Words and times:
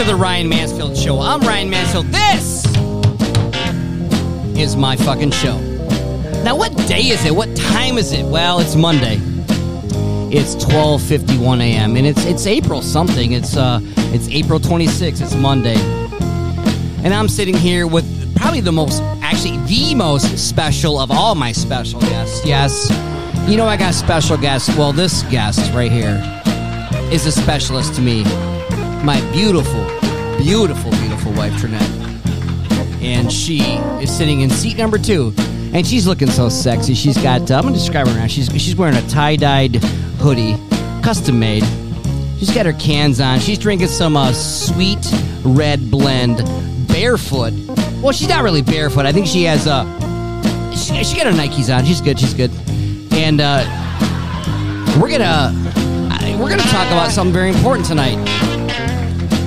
to 0.00 0.06
the 0.06 0.16
Ryan 0.16 0.48
Mansfield 0.48 0.96
Show. 0.96 1.20
I'm 1.20 1.40
Ryan 1.40 1.68
Mansfield. 1.68 2.06
This 2.06 2.64
is 4.58 4.74
my 4.74 4.96
fucking 4.96 5.30
show. 5.30 5.58
Now, 6.42 6.56
what 6.56 6.74
day 6.88 7.02
is 7.02 7.26
it? 7.26 7.34
What 7.34 7.54
time 7.54 7.98
is 7.98 8.12
it? 8.12 8.24
Well, 8.24 8.60
it's 8.60 8.76
Monday. 8.76 9.16
It's 10.34 10.54
12:51 10.64 11.60
a.m. 11.60 11.96
and 11.96 12.06
it's 12.06 12.24
it's 12.24 12.46
April 12.46 12.80
something. 12.80 13.32
It's 13.32 13.58
uh 13.58 13.80
it's 14.14 14.26
April 14.28 14.58
26th. 14.58 15.20
It's 15.20 15.34
Monday. 15.34 15.76
And 17.04 17.12
I'm 17.12 17.28
sitting 17.28 17.56
here 17.56 17.86
with 17.86 18.06
probably 18.36 18.62
the 18.62 18.72
most 18.72 19.02
actually 19.20 19.58
the 19.66 19.94
most 19.94 20.38
special 20.38 20.98
of 20.98 21.10
all 21.10 21.34
my 21.34 21.52
special 21.52 22.00
guests. 22.00 22.42
Yes. 22.46 22.88
You 23.50 23.58
know 23.58 23.66
I 23.66 23.76
got 23.76 23.92
special 23.92 24.38
guests. 24.38 24.74
Well, 24.78 24.94
this 24.94 25.24
guest 25.24 25.74
right 25.74 25.92
here 25.92 26.22
is 27.12 27.26
a 27.26 27.32
specialist 27.32 27.96
to 27.96 28.00
me. 28.00 28.24
My 29.02 29.18
beautiful, 29.32 29.86
beautiful, 30.36 30.90
beautiful 30.90 31.32
wife 31.32 31.58
Trinette. 31.58 31.82
And 33.00 33.32
she 33.32 33.60
is 34.02 34.14
sitting 34.14 34.42
in 34.42 34.50
seat 34.50 34.76
number 34.76 34.98
two. 34.98 35.32
And 35.72 35.86
she's 35.86 36.06
looking 36.06 36.28
so 36.28 36.50
sexy. 36.50 36.94
She's 36.94 37.16
got, 37.16 37.50
uh, 37.50 37.56
I'm 37.56 37.62
going 37.62 37.72
to 37.72 37.80
describe 37.80 38.06
her 38.08 38.14
now. 38.14 38.26
She's, 38.26 38.48
she's 38.60 38.76
wearing 38.76 38.96
a 38.96 39.08
tie 39.08 39.36
dyed 39.36 39.76
hoodie, 40.18 40.56
custom 41.02 41.38
made. 41.38 41.64
She's 42.38 42.54
got 42.54 42.66
her 42.66 42.74
cans 42.74 43.20
on. 43.20 43.38
She's 43.40 43.58
drinking 43.58 43.88
some 43.88 44.18
uh, 44.18 44.32
sweet 44.32 44.98
red 45.44 45.90
blend 45.90 46.38
barefoot. 46.88 47.54
Well, 48.02 48.12
she's 48.12 48.28
not 48.28 48.42
really 48.42 48.62
barefoot. 48.62 49.06
I 49.06 49.12
think 49.12 49.26
she 49.26 49.44
has 49.44 49.66
uh, 49.66 49.84
she, 50.72 51.04
she 51.04 51.16
got 51.16 51.26
her 51.26 51.32
Nikes 51.32 51.74
on. 51.74 51.86
She's 51.86 52.02
good. 52.02 52.18
She's 52.18 52.34
good. 52.34 52.50
And 53.12 53.40
uh, 53.40 53.64
we're 55.00 55.10
gonna 55.10 55.54
we're 56.38 56.48
gonna 56.48 56.62
talk 56.64 56.86
about 56.88 57.10
something 57.10 57.32
very 57.32 57.50
important 57.50 57.86
tonight. 57.86 58.39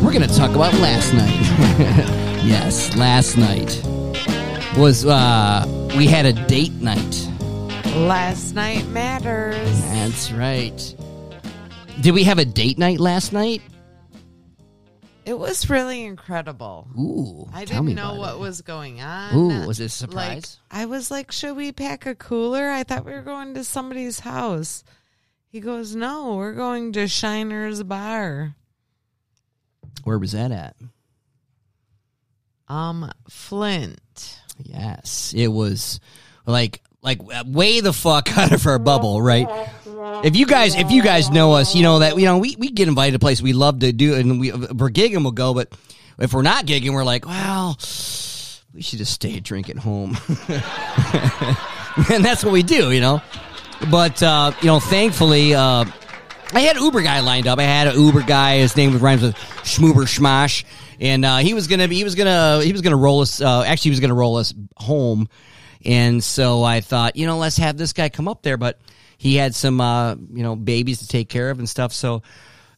We're 0.03 0.11
gonna 0.11 0.27
talk 0.27 0.51
about 0.51 0.73
last 0.75 1.13
night. 1.13 1.39
yes, 2.45 2.95
last 2.97 3.37
night 3.37 3.81
was 4.77 5.05
uh, 5.05 5.65
we 5.95 6.07
had 6.07 6.25
a 6.25 6.33
date 6.33 6.73
night. 6.73 7.29
Last 7.95 8.53
night 8.53 8.85
matters. 8.89 9.81
That's 9.85 10.31
right. 10.33 10.95
Did 12.01 12.13
we 12.13 12.23
have 12.25 12.37
a 12.37 12.45
date 12.45 12.77
night 12.77 12.99
last 12.99 13.31
night? 13.31 13.61
It 15.25 15.39
was 15.39 15.69
really 15.69 16.03
incredible. 16.03 16.87
Ooh, 16.99 17.49
I 17.53 17.63
didn't 17.63 17.95
know 17.95 18.15
what 18.15 18.35
it. 18.35 18.39
was 18.39 18.61
going 18.61 18.99
on. 18.99 19.33
Ooh, 19.35 19.67
was 19.67 19.79
it 19.79 19.83
a 19.83 20.05
Like, 20.07 20.43
surprise? 20.43 20.59
I 20.69 20.85
was 20.85 21.11
like, 21.11 21.31
should 21.31 21.55
we 21.55 21.71
pack 21.71 22.05
a 22.05 22.13
cooler? 22.13 22.69
I 22.69 22.83
thought 22.83 23.05
we 23.05 23.13
were 23.13 23.21
going 23.21 23.53
to 23.53 23.63
somebody's 23.63 24.19
house. 24.19 24.83
He 25.47 25.61
goes, 25.61 25.95
no, 25.95 26.35
we're 26.35 26.53
going 26.53 26.91
to 26.93 27.05
Shiner's 27.05 27.83
Bar. 27.83 28.55
Where 30.03 30.19
was 30.19 30.33
that 30.33 30.51
at? 30.51 30.75
Um, 32.67 33.11
Flint. 33.29 34.39
Yes, 34.63 35.33
it 35.35 35.47
was 35.47 35.99
like 36.45 36.81
like 37.01 37.19
way 37.45 37.81
the 37.81 37.93
fuck 37.93 38.35
out 38.37 38.51
of 38.51 38.65
our 38.65 38.79
bubble, 38.79 39.21
right? 39.21 39.47
If 40.23 40.35
you 40.35 40.45
guys 40.45 40.75
if 40.75 40.91
you 40.91 41.03
guys 41.03 41.29
know 41.29 41.53
us, 41.53 41.75
you 41.75 41.83
know 41.83 41.99
that 41.99 42.17
you 42.17 42.25
know 42.25 42.37
we, 42.37 42.55
we 42.57 42.69
get 42.69 42.87
invited 42.87 43.13
to 43.13 43.19
places 43.19 43.43
we 43.43 43.53
love 43.53 43.79
to 43.79 43.91
do, 43.91 44.15
and 44.15 44.39
we 44.39 44.51
if 44.51 44.71
we're 44.73 44.89
gigging 44.89 45.21
we'll 45.21 45.31
go, 45.31 45.53
but 45.53 45.73
if 46.19 46.33
we're 46.33 46.41
not 46.41 46.65
gigging, 46.65 46.93
we're 46.93 47.03
like, 47.03 47.25
well, 47.25 47.77
we 48.73 48.81
should 48.81 48.99
just 48.99 49.13
stay 49.13 49.39
drinking 49.39 49.77
at 49.77 49.83
home, 49.83 50.17
and 52.09 52.23
that's 52.23 52.43
what 52.43 52.53
we 52.53 52.63
do, 52.63 52.91
you 52.91 53.01
know. 53.01 53.21
But 53.91 54.21
uh, 54.23 54.53
you 54.61 54.67
know, 54.67 54.79
thankfully, 54.79 55.53
uh, 55.53 55.85
I 56.53 56.59
had 56.59 56.77
Uber 56.77 57.01
guy 57.01 57.19
lined 57.21 57.47
up. 57.47 57.57
I 57.57 57.63
had 57.63 57.87
an 57.87 57.99
Uber 57.99 58.21
guy. 58.21 58.57
His 58.57 58.77
name 58.77 58.93
was 58.93 59.01
rhymes 59.01 59.23
with 59.23 59.35
Schmoober 59.63 60.05
Schmosh, 60.05 60.65
and 60.99 61.25
uh, 61.25 61.37
he 61.37 61.55
was 61.55 61.67
gonna 61.67 61.87
be, 61.87 61.95
he 61.95 62.03
was 62.03 62.13
gonna 62.13 62.61
he 62.63 62.71
was 62.71 62.81
gonna 62.81 62.95
roll 62.95 63.21
us. 63.21 63.41
Uh, 63.41 63.63
actually, 63.63 63.89
he 63.89 63.91
was 63.91 63.99
gonna 63.99 64.13
roll 64.13 64.37
us 64.37 64.53
home. 64.77 65.27
And 65.83 66.23
so 66.23 66.63
I 66.63 66.81
thought, 66.81 67.15
you 67.15 67.25
know, 67.25 67.39
let's 67.39 67.57
have 67.57 67.75
this 67.75 67.91
guy 67.91 68.09
come 68.09 68.27
up 68.27 68.43
there. 68.43 68.57
But 68.57 68.79
he 69.17 69.35
had 69.35 69.55
some, 69.55 69.81
uh, 69.81 70.15
you 70.15 70.43
know, 70.43 70.55
babies 70.55 70.99
to 70.99 71.07
take 71.07 71.27
care 71.27 71.49
of 71.49 71.59
and 71.59 71.67
stuff. 71.67 71.91
So 71.91 72.21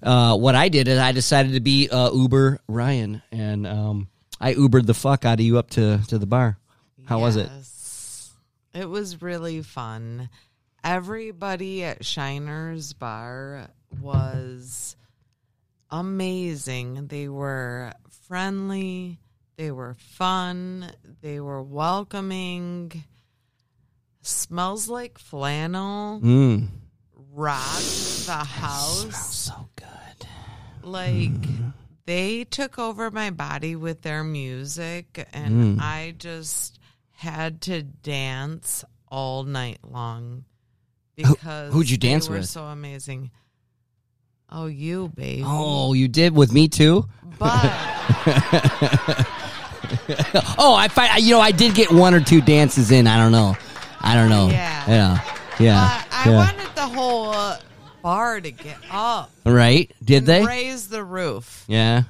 uh, 0.02 0.38
what 0.38 0.56
I 0.56 0.70
did 0.70 0.88
is 0.88 0.98
I 0.98 1.12
decided 1.12 1.54
to 1.54 1.60
be 1.60 1.90
uh, 1.90 2.12
Uber 2.12 2.60
Ryan, 2.68 3.22
and 3.32 3.68
um, 3.68 4.08
I 4.40 4.54
Ubered 4.54 4.86
the 4.86 4.94
fuck 4.94 5.26
out 5.26 5.40
of 5.40 5.46
you 5.46 5.58
up 5.58 5.72
to 5.72 6.00
to 6.08 6.18
the 6.18 6.28
bar. 6.28 6.58
How 7.06 7.20
was 7.20 7.36
it? 7.36 7.50
It 8.74 8.90
was 8.90 9.22
really 9.22 9.62
fun. 9.62 10.30
Everybody 10.86 11.84
at 11.84 12.04
Shiner's 12.04 12.94
Bar 12.94 13.70
was 14.00 14.96
amazing. 15.90 17.08
They 17.08 17.28
were 17.28 17.92
friendly, 18.28 19.20
they 19.58 19.72
were 19.72 19.96
fun, 19.96 20.92
they 21.24 21.40
were 21.40 21.64
welcoming. 21.64 23.04
Smells 24.22 24.88
like 24.88 25.18
flannel, 25.18 26.20
Mm. 26.22 26.68
rocked 27.32 28.26
the 28.28 28.44
house. 28.44 29.36
So 29.36 29.68
good. 29.76 30.28
like 30.84 31.32
they 32.06 32.44
took 32.44 32.78
over 32.78 33.10
my 33.10 33.32
body 33.32 33.76
with 33.76 34.04
their 34.04 34.24
music 34.24 35.28
and 35.34 35.82
I 35.82 36.12
just 36.16 36.78
had 37.14 37.62
to 37.62 37.82
dance 37.82 38.86
all 39.08 39.42
night 39.46 39.80
long 39.84 40.46
because 41.16 41.74
who'd 41.74 41.90
you 41.90 41.98
they 41.98 42.08
dance 42.10 42.30
were 42.30 42.38
with? 42.38 42.48
so 42.48 42.64
amazing. 42.66 43.32
Oh, 44.50 44.68
you 44.68 45.12
babe. 45.16 45.44
Oh, 45.46 45.94
you 45.94 46.08
did 46.08 46.36
with 46.36 46.54
me 46.54 46.68
too. 46.68 47.06
But 47.40 47.64
Oh, 50.58 50.76
I 50.76 50.88
find 50.88 51.24
you 51.24 51.32
know 51.32 51.42
I 51.42 51.52
did 51.52 51.76
get 51.76 51.92
one 51.92 52.14
or 52.14 52.20
two 52.22 52.42
dances 52.42 52.92
in. 52.92 53.08
I 53.08 53.18
don't 53.18 53.32
know. 53.32 53.56
I 54.02 54.16
don't 54.16 54.30
know. 54.30 54.50
Yeah. 54.50 54.84
Yeah. 54.88 55.38
Yeah. 55.60 55.80
I, 55.80 56.06
I 56.12 56.30
yeah. 56.30 56.36
wanted 56.38 56.76
the 56.76 56.82
whole 56.82 57.30
uh, 57.32 57.60
bar 58.02 58.40
to 58.40 58.52
get 58.52 58.78
up 58.92 59.32
right? 59.46 59.92
Did 60.04 60.26
they? 60.26 60.46
raise 60.46 60.88
the 60.90 61.04
roof. 61.04 61.64
Yeah. 61.68 62.04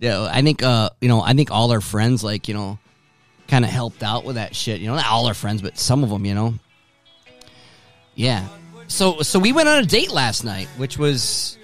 Yeah, 0.00 0.28
I 0.30 0.42
think 0.42 0.62
uh, 0.62 0.90
you 1.00 1.08
know, 1.08 1.20
I 1.20 1.34
think 1.34 1.50
all 1.50 1.72
our 1.72 1.80
friends 1.80 2.22
like, 2.22 2.46
you 2.46 2.54
know, 2.54 2.78
kind 3.48 3.64
of 3.64 3.70
helped 3.70 4.02
out 4.04 4.24
with 4.24 4.36
that 4.36 4.54
shit. 4.54 4.80
You 4.80 4.86
know, 4.86 4.94
not 4.94 5.06
all 5.06 5.26
our 5.26 5.34
friends, 5.34 5.60
but 5.60 5.76
some 5.76 6.04
of 6.04 6.10
them, 6.10 6.24
you 6.24 6.34
know. 6.34 6.54
Yeah. 8.18 8.48
So 8.88 9.22
so 9.22 9.38
we 9.38 9.52
went 9.52 9.68
on 9.68 9.78
a 9.78 9.86
date 9.86 10.10
last 10.10 10.42
night, 10.44 10.66
which 10.76 10.98
was 10.98 11.56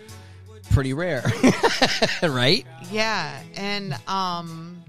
pretty 0.70 0.92
rare. 0.92 1.24
right? 2.22 2.64
Yeah, 2.92 3.36
and 3.56 3.96
um 4.06 4.80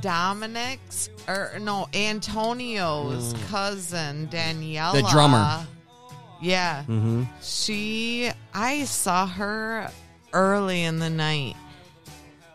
Dominic's 0.00 1.10
or 1.26 1.58
no, 1.60 1.88
Antonio's 1.92 3.34
cousin 3.50 4.28
Daniela. 4.28 4.92
Mm. 4.92 5.02
The 5.02 5.08
drummer. 5.10 5.66
Yeah. 6.40 6.84
Mhm. 6.86 7.26
She 7.42 8.30
I 8.54 8.84
saw 8.84 9.26
her 9.26 9.90
early 10.32 10.84
in 10.84 11.00
the 11.00 11.10
night. 11.10 11.56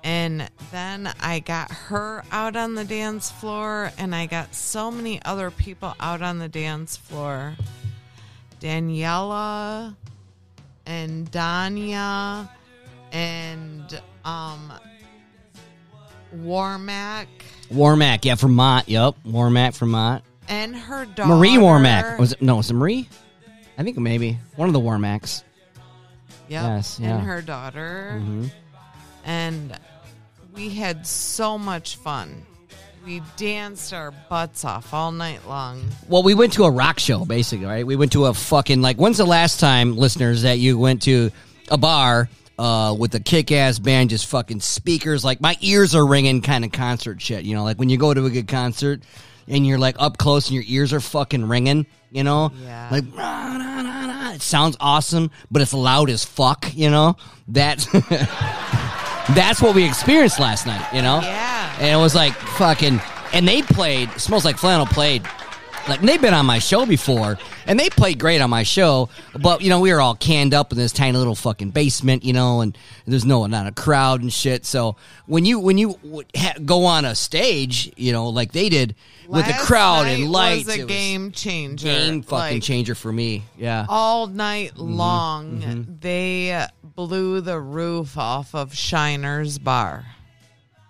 And 0.07 0.49
then 0.71 1.11
I 1.19 1.39
got 1.39 1.69
her 1.69 2.23
out 2.31 2.55
on 2.55 2.75
the 2.75 2.85
dance 2.85 3.29
floor 3.29 3.91
and 3.97 4.15
I 4.15 4.25
got 4.25 4.55
so 4.55 4.89
many 4.89 5.21
other 5.25 5.51
people 5.51 5.93
out 5.99 6.21
on 6.21 6.39
the 6.39 6.47
dance 6.47 6.95
floor. 6.95 7.55
Daniela 8.61 9.93
and 10.85 11.29
Danya 11.29 12.49
and 13.11 14.01
um 14.23 14.71
Warmack 16.35 17.27
Warmack, 17.69 18.23
yeah, 18.23 18.35
from 18.35 18.55
Mott. 18.55 18.87
Yep. 18.87 19.15
Warmack 19.25 19.75
from 19.75 19.91
Mott. 19.91 20.23
and 20.47 20.73
her 20.73 21.03
daughter 21.05 21.35
Marie 21.35 21.57
Warmack. 21.57 22.17
Was 22.17 22.31
it 22.31 22.41
no, 22.41 22.55
was 22.55 22.69
it 22.71 22.75
Marie? 22.75 23.09
I 23.77 23.83
think 23.83 23.97
maybe. 23.97 24.37
One 24.55 24.69
of 24.69 24.73
the 24.73 24.79
Warmacks. 24.79 25.43
Yep. 26.47 26.63
Yes, 26.63 26.97
yeah. 27.01 27.17
and 27.17 27.27
her 27.27 27.41
daughter 27.41 28.21
Mhm. 28.23 28.51
and 29.25 29.77
we 30.57 30.69
had 30.69 31.05
so 31.07 31.57
much 31.57 31.95
fun. 31.97 32.43
We 33.05 33.21
danced 33.37 33.93
our 33.93 34.11
butts 34.29 34.65
off 34.65 34.93
all 34.93 35.13
night 35.13 35.47
long. 35.47 35.81
Well, 36.09 36.23
we 36.23 36.33
went 36.33 36.53
to 36.53 36.65
a 36.65 36.71
rock 36.71 36.99
show, 36.99 37.23
basically, 37.23 37.65
right? 37.65 37.87
We 37.87 37.95
went 37.95 38.11
to 38.13 38.25
a 38.25 38.33
fucking 38.33 38.81
like. 38.81 38.97
When's 38.97 39.17
the 39.17 39.25
last 39.25 39.61
time, 39.61 39.95
listeners, 39.95 40.41
that 40.41 40.59
you 40.59 40.77
went 40.77 41.03
to 41.03 41.31
a 41.69 41.77
bar 41.77 42.27
uh, 42.59 42.93
with 42.99 43.15
a 43.15 43.21
kick-ass 43.21 43.79
band, 43.79 44.09
just 44.09 44.25
fucking 44.25 44.59
speakers? 44.59 45.23
Like 45.23 45.39
my 45.39 45.55
ears 45.61 45.95
are 45.95 46.05
ringing, 46.05 46.41
kind 46.41 46.65
of 46.65 46.73
concert 46.73 47.21
shit. 47.21 47.45
You 47.45 47.55
know, 47.55 47.63
like 47.63 47.77
when 47.77 47.87
you 47.89 47.97
go 47.97 48.13
to 48.13 48.25
a 48.25 48.29
good 48.29 48.49
concert 48.49 49.03
and 49.47 49.65
you're 49.65 49.77
like 49.79 49.95
up 49.99 50.17
close 50.17 50.47
and 50.47 50.55
your 50.55 50.65
ears 50.67 50.91
are 50.91 50.99
fucking 50.99 51.47
ringing. 51.47 51.85
You 52.11 52.23
know, 52.25 52.51
Yeah. 52.63 52.87
like 52.91 53.03
rah, 53.15 53.55
rah, 53.57 53.81
rah, 54.07 54.31
it 54.33 54.41
sounds 54.41 54.75
awesome, 54.81 55.29
but 55.51 55.61
it's 55.61 55.73
loud 55.73 56.09
as 56.09 56.25
fuck. 56.25 56.73
You 56.73 56.89
know, 56.89 57.15
that's 57.49 57.85
that's 59.35 59.61
what 59.61 59.75
we 59.75 59.83
experienced 59.85 60.39
last 60.39 60.65
night. 60.65 60.85
You 60.93 61.01
know, 61.01 61.19
Yeah. 61.21 61.75
and 61.79 61.87
it 61.87 61.97
was 61.97 62.15
like 62.15 62.33
fucking. 62.33 63.01
And 63.33 63.47
they 63.47 63.61
played. 63.61 64.09
Smells 64.19 64.45
like 64.45 64.57
flannel 64.57 64.85
played 64.85 65.23
Like 65.87 66.01
they've 66.01 66.21
been 66.21 66.33
on 66.33 66.45
my 66.45 66.59
show 66.59 66.85
before, 66.85 67.37
and 67.65 67.79
they 67.79 67.89
played 67.89 68.19
great 68.19 68.41
on 68.41 68.49
my 68.49 68.63
show. 68.63 69.07
But 69.39 69.61
you 69.61 69.69
know, 69.69 69.79
we 69.79 69.93
were 69.93 70.01
all 70.01 70.15
canned 70.15 70.53
up 70.53 70.71
in 70.73 70.77
this 70.77 70.91
tiny 70.91 71.17
little 71.17 71.35
fucking 71.35 71.69
basement, 71.69 72.25
you 72.25 72.33
know, 72.33 72.59
and 72.61 72.77
there's 73.05 73.25
no 73.25 73.45
not 73.45 73.67
a 73.67 73.71
crowd 73.71 74.21
and 74.21 74.31
shit. 74.33 74.65
So 74.65 74.97
when 75.27 75.45
you 75.45 75.59
when 75.59 75.77
you 75.77 75.97
ha- 76.35 76.55
go 76.65 76.83
on 76.85 77.05
a 77.05 77.15
stage, 77.15 77.91
you 77.95 78.11
know, 78.11 78.27
like 78.29 78.51
they 78.51 78.67
did 78.67 78.95
with 79.29 79.47
a 79.47 79.53
crowd 79.65 80.07
and 80.07 80.29
lights, 80.29 80.65
was 80.67 80.75
a 80.75 80.79
it 80.79 80.83
was 80.83 80.91
game 80.91 81.31
changer. 81.31 81.85
game 81.87 82.21
fucking 82.21 82.55
Like, 82.57 82.63
changer 82.63 82.93
for 82.95 83.11
me. 83.13 83.43
Yeah, 83.57 83.85
all 83.87 84.27
night 84.27 84.73
Mm-hmm. 84.75 84.93
long 84.93 85.97
they 86.01 86.65
blew 86.83 87.39
the 87.41 87.59
roof 87.59 88.17
off 88.17 88.53
of 88.55 88.73
Shiner's 88.73 89.57
bar. 89.57 90.05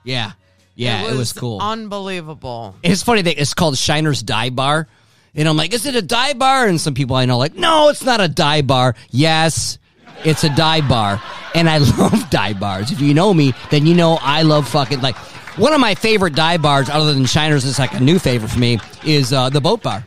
yeah, 0.04 0.32
yeah. 0.78 1.12
It 1.12 1.18
was, 1.18 1.34
cool. 1.34 1.60
Unbelievable. 1.60 2.76
It's 2.84 3.04
funny 3.04 3.24
that 3.24 3.42
it's 3.42 3.54
called 3.54 3.76
Shiner's 3.76 4.24
Dive 4.24 4.56
Bar. 4.56 4.88
And 5.36 5.48
I'm 5.48 5.58
like, 5.58 5.74
is 5.74 5.86
it 5.86 5.96
a 5.96 6.02
dive 6.02 6.40
bar? 6.40 6.68
And 6.68 6.80
some 6.80 6.94
people 6.94 7.16
I 7.16 7.26
know 7.26 7.38
like, 7.38 7.56
no, 7.56 7.90
it's 7.90 8.04
not 8.04 8.22
a 8.22 8.28
dive 8.28 8.68
bar. 8.68 8.96
Yes, 9.12 9.78
it's 10.24 10.44
a 10.44 10.56
dive 10.56 10.88
bar. 10.88 11.22
And 11.54 11.70
I 11.70 11.78
love 11.98 12.30
dive 12.30 12.60
bars. 12.60 12.92
If 12.92 13.02
you 13.02 13.14
know 13.14 13.34
me, 13.34 13.54
then 13.70 13.86
you 13.86 13.94
know 13.94 14.18
I 14.22 14.44
love 14.44 14.68
fucking 14.68 15.02
like 15.02 15.16
one 15.58 15.74
of 15.74 15.80
my 15.80 15.96
favorite 15.96 16.36
dive 16.36 16.62
bars 16.62 16.90
other 16.90 17.14
than 17.14 17.24
Shiner's, 17.24 17.66
it's 17.66 17.80
like 17.80 17.94
a 17.94 18.00
new 18.00 18.20
favorite 18.20 18.50
for 18.50 18.60
me, 18.60 18.80
is 19.04 19.34
uh, 19.34 19.50
the 19.50 19.62
boat 19.62 19.82
bar. 19.84 20.06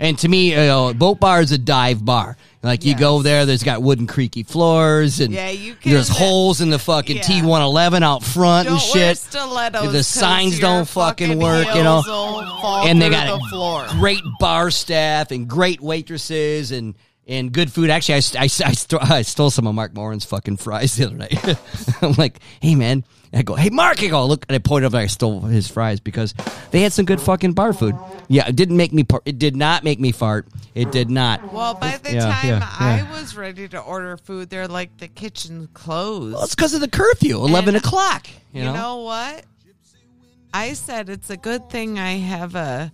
And 0.00 0.18
to 0.18 0.28
me, 0.28 0.50
you 0.50 0.56
know, 0.56 0.92
boat 0.92 1.20
bar 1.20 1.40
is 1.40 1.52
a 1.52 1.58
dive 1.58 2.04
bar. 2.04 2.36
Like 2.62 2.84
you 2.84 2.92
Yes. 2.92 3.00
go 3.00 3.22
there, 3.22 3.44
there's 3.46 3.62
got 3.62 3.82
wooden 3.82 4.06
creaky 4.06 4.42
floors, 4.42 5.20
and 5.20 5.32
Yeah, 5.32 5.50
you 5.50 5.74
can- 5.74 5.92
there's 5.92 6.08
holes 6.08 6.60
in 6.62 6.70
the 6.70 6.78
fucking 6.78 7.16
Yeah. 7.18 7.22
T111 7.22 8.02
out 8.02 8.22
front 8.24 8.66
Don't 8.68 8.74
and 8.74 8.82
shit. 8.82 9.18
The 9.30 10.02
signs 10.02 10.58
don't 10.58 10.88
fucking 10.88 11.38
work, 11.38 11.66
you 11.74 11.82
know. 11.82 12.02
and 12.86 13.00
they 13.00 13.10
got 13.10 13.38
the 13.38 13.46
floor. 13.50 13.86
great 13.92 14.22
bar 14.40 14.70
staff 14.70 15.30
and 15.30 15.46
great 15.48 15.80
waitresses 15.80 16.72
and 16.72 16.94
and 17.26 17.52
good 17.52 17.72
food. 17.72 17.88
Actually, 17.88 18.16
I, 18.16 18.40
I, 18.40 18.42
I, 18.44 18.46
st- 18.48 19.10
I 19.10 19.22
stole 19.22 19.50
some 19.50 19.66
of 19.66 19.74
Mark 19.74 19.94
Morin's 19.94 20.26
fucking 20.26 20.58
fries 20.58 20.96
the 20.96 21.06
other 21.06 21.16
night. 21.16 21.56
I'm 22.02 22.12
like, 22.18 22.38
hey 22.60 22.74
man, 22.74 23.02
I 23.34 23.42
go, 23.42 23.54
hey 23.54 23.70
Mark, 23.70 24.02
I 24.02 24.06
go, 24.06 24.24
look, 24.26 24.44
and 24.48 24.54
I 24.54 24.58
pointed 24.58 24.86
up, 24.86 24.94
I 24.94 25.06
stole 25.06 25.40
his 25.40 25.68
fries 25.68 25.98
because 26.00 26.34
they 26.70 26.82
had 26.82 26.92
some 26.92 27.04
good 27.04 27.20
fucking 27.20 27.52
bar 27.52 27.72
food. 27.72 27.96
Yeah, 28.28 28.46
it 28.48 28.56
didn't 28.56 28.76
make 28.76 28.92
me. 28.92 29.02
Par- 29.04 29.22
it 29.24 29.38
did 29.38 29.56
not 29.56 29.82
make 29.84 29.98
me 29.98 30.12
fart. 30.12 30.46
It 30.74 30.92
did 30.92 31.10
not. 31.10 31.52
Well, 31.52 31.74
by 31.74 31.96
the 31.96 32.14
Yeah, 32.14 32.20
time 32.20 32.48
yeah, 32.48 32.58
yeah. 32.58 33.06
I 33.06 33.20
was 33.20 33.36
ready 33.36 33.68
to 33.68 33.78
order 33.80 34.16
food, 34.16 34.50
they're 34.50 34.68
like 34.68 34.96
the 34.98 35.08
kitchen 35.08 35.68
closed. 35.74 36.34
Well, 36.34 36.44
it's 36.44 36.54
because 36.54 36.74
of 36.74 36.80
the 36.80 36.88
curfew, 36.88 37.36
eleven 37.38 37.74
And- 37.74 37.84
o'clock. 37.84 38.28
You, 38.52 38.60
You 38.60 38.64
know? 38.66 38.74
know 38.74 38.96
what? 38.98 39.44
I 40.52 40.74
said 40.74 41.08
it's 41.08 41.30
a 41.30 41.36
good 41.36 41.68
thing 41.70 41.98
I 41.98 42.12
have 42.12 42.54
a 42.54 42.92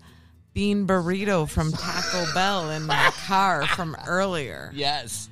bean 0.55 0.87
burrito 0.87 1.49
from 1.49 1.71
Taco 1.73 2.33
Bell 2.33 2.71
in 2.71 2.87
my 2.87 3.11
car 3.27 3.67
from 3.67 3.95
earlier. 4.07 4.71
Yes. 4.75 5.29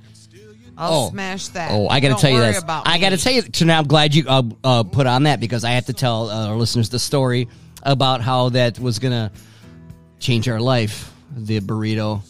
I'll 0.79 0.93
Oh. 1.07 1.11
smash 1.11 1.49
that. 1.49 1.71
Oh, 1.73 1.89
I 1.89 2.01
got 2.01 2.17
to 2.17 2.21
tell 2.23 2.31
you 2.31 2.39
this. 2.41 2.63
I 2.67 2.99
got 2.99 3.11
to 3.11 3.17
tell 3.19 3.33
you. 3.33 3.43
So 3.53 3.65
now 3.65 3.79
I'm 3.79 3.87
glad 3.89 4.15
you 4.15 4.25
uh, 4.29 4.43
uh, 4.63 4.83
put 4.85 5.07
on 5.07 5.25
that 5.25 5.41
because 5.41 5.65
I 5.65 5.73
have 5.73 5.87
to 5.87 5.93
tell 5.93 6.31
uh, 6.31 6.49
our 6.49 6.57
listeners 6.57 6.89
the 6.89 6.99
story 7.01 7.49
about 7.83 8.21
how 8.21 8.51
that 8.51 8.79
was 8.79 8.99
gonna 8.99 9.31
change 10.21 10.49
our 10.49 10.61
life. 10.61 11.13
The 11.37 11.61
burrito. 11.61 12.23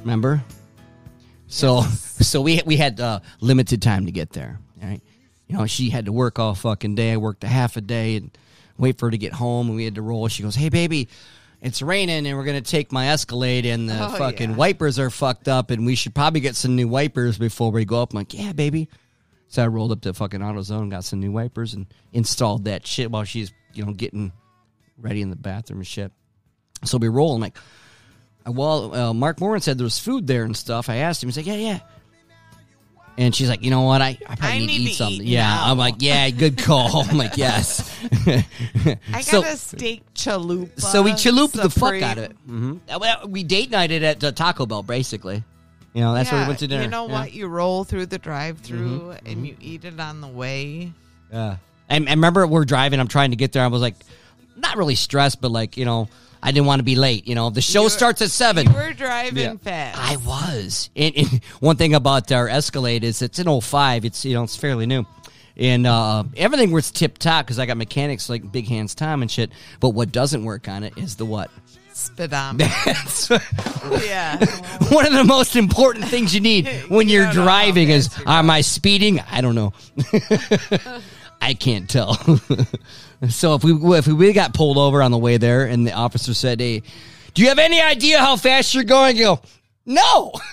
Remember? 0.00 0.42
So, 1.48 1.82
so 2.20 2.40
we 2.40 2.60
we 2.66 2.76
had 2.76 3.00
uh, 3.00 3.20
limited 3.40 3.80
time 3.82 4.06
to 4.06 4.12
get 4.12 4.30
there. 4.30 4.58
Right? 4.82 5.00
You 5.46 5.56
know, 5.56 5.66
she 5.66 5.90
had 5.90 6.06
to 6.06 6.12
work 6.12 6.38
all 6.38 6.54
fucking 6.54 6.94
day. 6.96 7.12
I 7.12 7.16
worked 7.16 7.44
a 7.44 7.48
half 7.48 7.76
a 7.76 7.80
day 7.80 8.16
and 8.16 8.36
wait 8.78 8.98
for 8.98 9.06
her 9.06 9.10
to 9.12 9.18
get 9.18 9.32
home, 9.32 9.68
and 9.68 9.76
we 9.76 9.84
had 9.84 9.94
to 9.94 10.02
roll. 10.02 10.26
She 10.28 10.42
goes, 10.42 10.54
"Hey, 10.56 10.68
baby." 10.68 11.08
It's 11.66 11.82
raining 11.82 12.26
and 12.26 12.38
we're 12.38 12.44
gonna 12.44 12.60
take 12.60 12.92
my 12.92 13.08
Escalade 13.10 13.66
and 13.66 13.88
the 13.88 14.06
Oh, 14.06 14.10
fucking 14.16 14.50
yeah. 14.50 14.56
wipers 14.56 15.00
are 15.00 15.10
fucked 15.10 15.48
up 15.48 15.72
and 15.72 15.84
we 15.84 15.96
should 15.96 16.14
probably 16.14 16.38
get 16.40 16.54
some 16.54 16.76
new 16.76 16.86
wipers 16.86 17.38
before 17.38 17.72
we 17.72 17.84
go 17.84 18.00
up. 18.02 18.12
I'm 18.12 18.18
like, 18.18 18.32
yeah, 18.32 18.52
baby. 18.52 18.88
So 19.48 19.64
I 19.64 19.66
rolled 19.66 19.90
up 19.90 20.00
to 20.02 20.14
fucking 20.14 20.40
AutoZone, 20.40 20.90
got 20.90 21.02
some 21.04 21.18
new 21.18 21.32
wipers, 21.32 21.74
and 21.74 21.86
installed 22.12 22.66
that 22.66 22.86
shit 22.86 23.10
while 23.10 23.24
she's 23.24 23.52
you 23.74 23.84
know 23.84 23.92
getting 23.92 24.30
ready 24.96 25.22
in 25.22 25.30
the 25.30 25.36
bathroom 25.36 25.80
and 25.80 25.86
shit. 25.86 26.12
So 26.84 26.98
we 26.98 27.08
roll. 27.08 27.34
I'm 27.34 27.40
like, 27.40 27.56
well, 28.46 28.94
uh, 28.94 29.12
Mark 29.12 29.40
Morin 29.40 29.60
said 29.60 29.76
there 29.76 29.84
was 29.84 29.98
food 29.98 30.26
there 30.28 30.44
and 30.44 30.56
stuff. 30.56 30.88
I 30.88 30.96
asked 30.96 31.20
him. 31.22 31.28
He's 31.28 31.36
like, 31.36 31.46
yeah, 31.46 31.54
yeah. 31.54 31.80
And 33.18 33.34
she's 33.34 33.48
like, 33.48 33.62
you 33.62 33.70
know 33.70 33.82
what? 33.82 34.02
I, 34.02 34.18
I 34.28 34.36
probably 34.36 34.46
I 34.48 34.58
need, 34.58 34.66
need 34.66 34.76
to 34.78 34.82
eat 34.90 34.94
something. 34.94 35.22
eat 35.22 35.28
yeah. 35.28 35.46
now. 35.48 35.70
I'm 35.72 35.78
like, 35.78 35.94
yeah, 36.00 36.28
good 36.30 36.58
call. 36.58 37.02
I'm 37.08 37.16
like, 37.16 37.36
yes. 37.38 37.80
I 38.26 38.44
got 39.12 39.24
so, 39.24 39.42
a 39.42 39.56
steak 39.56 40.02
chalupa. 40.14 40.78
so 40.80 41.02
we 41.02 41.12
chalupa 41.12 41.62
the 41.62 41.70
fuck 41.70 41.94
out 42.02 42.18
of 42.18 42.24
it. 42.24 42.32
hmm 42.46 42.76
We 43.28 43.42
date 43.42 43.70
nighted 43.70 44.02
at 44.02 44.22
uh, 44.22 44.32
Taco 44.32 44.66
Bell, 44.66 44.82
basically. 44.82 45.42
You 45.94 46.02
know, 46.02 46.12
that's 46.12 46.30
where 46.30 46.42
we 46.42 46.46
went 46.46 46.58
to 46.58 46.66
dinner. 46.66 46.82
You 46.82 46.88
know 46.90 47.06
Yeah. 47.08 47.20
what? 47.20 47.32
You 47.32 47.46
roll 47.46 47.84
through 47.84 48.06
the 48.06 48.18
drive-through 48.18 49.00
Mm-hmm. 49.00 49.26
and 49.26 49.46
you 49.46 49.56
eat 49.62 49.86
it 49.86 49.98
on 49.98 50.20
the 50.20 50.28
way. 50.28 50.92
Yeah. 51.32 51.56
And 51.88 52.06
I 52.08 52.12
remember 52.12 52.46
we're 52.46 52.66
driving. 52.66 53.00
I'm 53.00 53.08
trying 53.08 53.30
to 53.30 53.36
get 53.36 53.52
there. 53.52 53.62
I 53.62 53.68
was 53.68 53.80
like, 53.80 53.94
not 54.56 54.76
really 54.76 54.94
stressed, 54.94 55.40
but 55.40 55.50
like, 55.50 55.78
you 55.78 55.86
know, 55.86 56.08
I 56.46 56.52
didn't 56.52 56.66
want 56.66 56.78
to 56.78 56.84
be 56.84 56.94
late. 56.94 57.26
You 57.26 57.34
know, 57.34 57.50
the 57.50 57.60
show 57.60 57.88
starts 57.88 58.22
at 58.22 58.30
seven. 58.30 58.68
You 58.68 58.72
were 58.72 58.92
driving 58.92 59.36
Yeah. 59.42 59.56
fast. 59.56 59.98
I 60.00 60.16
was. 60.16 60.90
And, 60.94 61.12
and 61.16 61.44
one 61.58 61.74
thing 61.76 61.92
about 61.94 62.30
our 62.30 62.48
Escalade 62.48 63.02
is 63.02 63.20
it's 63.20 63.40
an 63.40 63.60
05. 63.60 64.04
It's 64.04 64.24
you 64.24 64.34
know 64.34 64.44
it's 64.44 64.54
fairly 64.56 64.86
new, 64.86 65.04
and 65.56 65.88
uh, 65.88 66.22
everything 66.36 66.70
was 66.70 66.92
tip 66.92 67.18
top 67.18 67.44
because 67.46 67.58
I 67.58 67.66
got 67.66 67.76
mechanics 67.76 68.28
like 68.28 68.50
Big 68.52 68.68
Hands 68.68 68.94
Tom 68.94 69.22
and 69.22 69.30
shit. 69.30 69.50
But 69.80 69.88
what 69.90 70.12
doesn't 70.12 70.44
work 70.44 70.68
on 70.68 70.84
it 70.84 70.96
is 70.96 71.16
the 71.16 71.24
what. 71.26 71.50
Speedometer. 71.92 72.70
Yeah. 74.04 74.38
one 74.90 75.06
of 75.06 75.12
the 75.12 75.24
most 75.24 75.54
important 75.56 76.06
things 76.06 76.34
you 76.34 76.40
need 76.40 76.68
when 76.88 77.08
You 77.08 77.14
you're 77.14 77.24
don't 77.26 77.36
know 77.36 77.40
how 77.42 77.46
driving 77.46 77.88
is 77.90 78.10
am 78.26 78.50
I 78.50 78.60
speeding? 78.60 79.20
I 79.20 79.40
don't 79.40 79.54
know. 79.54 79.72
I 81.40 81.54
can't 81.54 81.88
tell. 81.88 82.14
so 83.28 83.54
if 83.54 83.64
we 83.64 83.72
if 83.96 84.06
we 84.06 84.32
got 84.32 84.54
pulled 84.54 84.78
over 84.78 85.02
on 85.02 85.10
the 85.10 85.18
way 85.18 85.36
there 85.36 85.64
and 85.66 85.86
the 85.86 85.92
officer 85.92 86.34
said, 86.34 86.60
"Hey, 86.60 86.82
do 87.34 87.42
you 87.42 87.48
have 87.48 87.58
any 87.58 87.80
idea 87.80 88.18
how 88.18 88.36
fast 88.36 88.74
you're 88.74 88.84
going?" 88.84 89.16
You 89.16 89.24
go, 89.24 89.40
"No." 89.84 90.32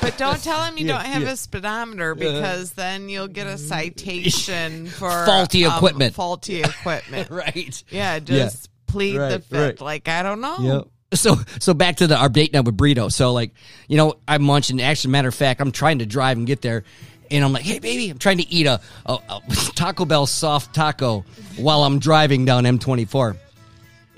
But 0.00 0.18
don't 0.18 0.42
tell 0.42 0.62
him 0.64 0.76
you 0.78 0.86
Yeah, 0.86 0.98
don't 0.98 1.06
have 1.06 1.22
yeah. 1.22 1.30
a 1.32 1.36
speedometer 1.36 2.14
because 2.14 2.72
then 2.72 3.08
you'll 3.08 3.28
get 3.28 3.46
a 3.46 3.56
citation 3.56 4.86
for 4.88 5.08
Faulty 5.24 5.64
um, 5.64 5.74
equipment. 5.76 6.14
faulty 6.14 6.60
equipment. 6.62 7.30
right. 7.30 7.82
Yeah, 7.90 8.18
just 8.18 8.68
plead 8.86 9.16
the 9.16 9.40
fifth. 9.40 9.52
right. 9.52 9.80
Like 9.80 10.08
I 10.08 10.22
don't 10.22 10.40
know. 10.40 10.56
Yep. 10.60 10.88
So 11.14 11.36
so 11.60 11.74
back 11.74 11.96
to 11.96 12.06
the 12.06 12.16
our 12.16 12.28
date 12.28 12.52
night 12.52 12.64
with 12.64 12.76
burrito. 12.76 13.10
So 13.10 13.32
like 13.32 13.52
you 13.88 13.96
know 13.96 14.14
I'm 14.28 14.42
munching. 14.42 14.80
Actually, 14.82 15.12
matter 15.12 15.28
of 15.28 15.34
fact, 15.34 15.60
I'm 15.60 15.72
trying 15.72 16.00
to 16.00 16.06
drive 16.06 16.36
and 16.36 16.46
get 16.46 16.60
there, 16.60 16.84
and 17.30 17.44
I'm 17.44 17.52
like, 17.52 17.64
hey 17.64 17.78
baby, 17.78 18.10
I'm 18.10 18.18
trying 18.18 18.38
to 18.38 18.48
eat 18.48 18.66
a, 18.66 18.80
a, 19.06 19.12
a 19.12 19.40
Taco 19.74 20.04
Bell 20.04 20.26
soft 20.26 20.74
taco 20.74 21.24
while 21.56 21.82
I'm 21.84 21.98
driving 21.98 22.44
down 22.44 22.64
M24. 22.64 23.36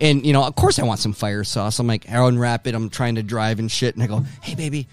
And 0.01 0.27
you 0.27 0.33
know, 0.33 0.45
of 0.45 0.55
course, 0.55 0.79
I 0.79 0.85
want 0.85 1.01
some 1.01 1.13
fire 1.13 1.45
sauce. 1.45 1.79
I'm 1.79 1.87
like, 1.87 2.11
I'll 2.11 2.27
unwrap 2.27 2.67
it. 2.67 2.75
I'm 2.75 2.91
trying 2.91 3.15
to 3.15 3.23
drive 3.23 3.59
and 3.59 3.71
shit, 3.71 3.95
and 3.95 4.03
I 4.03 4.07
go, 4.07 4.25
hey 4.43 4.55
baby, 4.55 4.87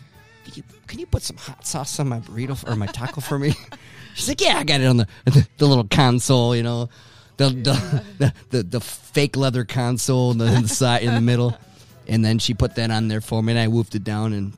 can 0.46 0.54
you, 0.56 0.64
can 0.88 1.00
you 1.00 1.06
put 1.06 1.24
some 1.24 1.38
hot 1.38 1.66
sauce 1.66 2.00
on 2.00 2.08
my 2.08 2.20
burrito 2.20 2.70
or 2.70 2.76
my 2.76 2.88
taco 2.88 3.22
for 3.22 3.38
me? 3.38 3.54
She's 4.16 4.30
like, 4.30 4.42
yeah, 4.42 4.58
I 4.58 4.64
got 4.64 4.80
it 4.82 4.86
on 4.86 4.98
the 4.98 5.08
the, 5.26 5.48
the 5.58 5.68
little 5.68 5.88
console, 5.88 6.56
you 6.56 6.64
know, 6.64 6.90
the 7.38 7.50
the, 7.50 8.04
the, 8.20 8.34
the 8.50 8.64
the 8.64 8.80
fake 8.80 9.36
leather 9.36 9.66
console 9.66 10.32
in 10.32 10.38
the, 10.38 10.46
the 10.46 10.68
side 10.68 11.04
in 11.04 11.14
the 11.14 11.22
middle, 11.22 11.58
and 12.08 12.24
then 12.24 12.40
she 12.40 12.54
put 12.54 12.76
that 12.76 12.92
on 12.92 13.08
there 13.08 13.22
for 13.22 13.42
me, 13.44 13.54
and 13.54 13.60
I 13.60 13.68
woofed 13.68 13.96
it 13.96 14.04
down, 14.04 14.34
and 14.34 14.54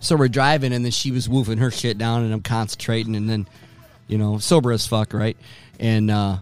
so 0.00 0.16
we're 0.16 0.28
driving, 0.28 0.72
and 0.72 0.84
then 0.84 0.92
she 0.92 1.12
was 1.12 1.28
woofing 1.28 1.58
her 1.58 1.70
shit 1.70 1.98
down, 1.98 2.24
and 2.24 2.32
I'm 2.32 2.42
concentrating, 2.42 3.14
and 3.14 3.28
then 3.28 3.48
you 4.08 4.18
know, 4.18 4.38
sober 4.38 4.72
as 4.72 4.86
fuck, 4.86 5.12
right, 5.14 5.36
and. 5.78 6.10
uh 6.10 6.38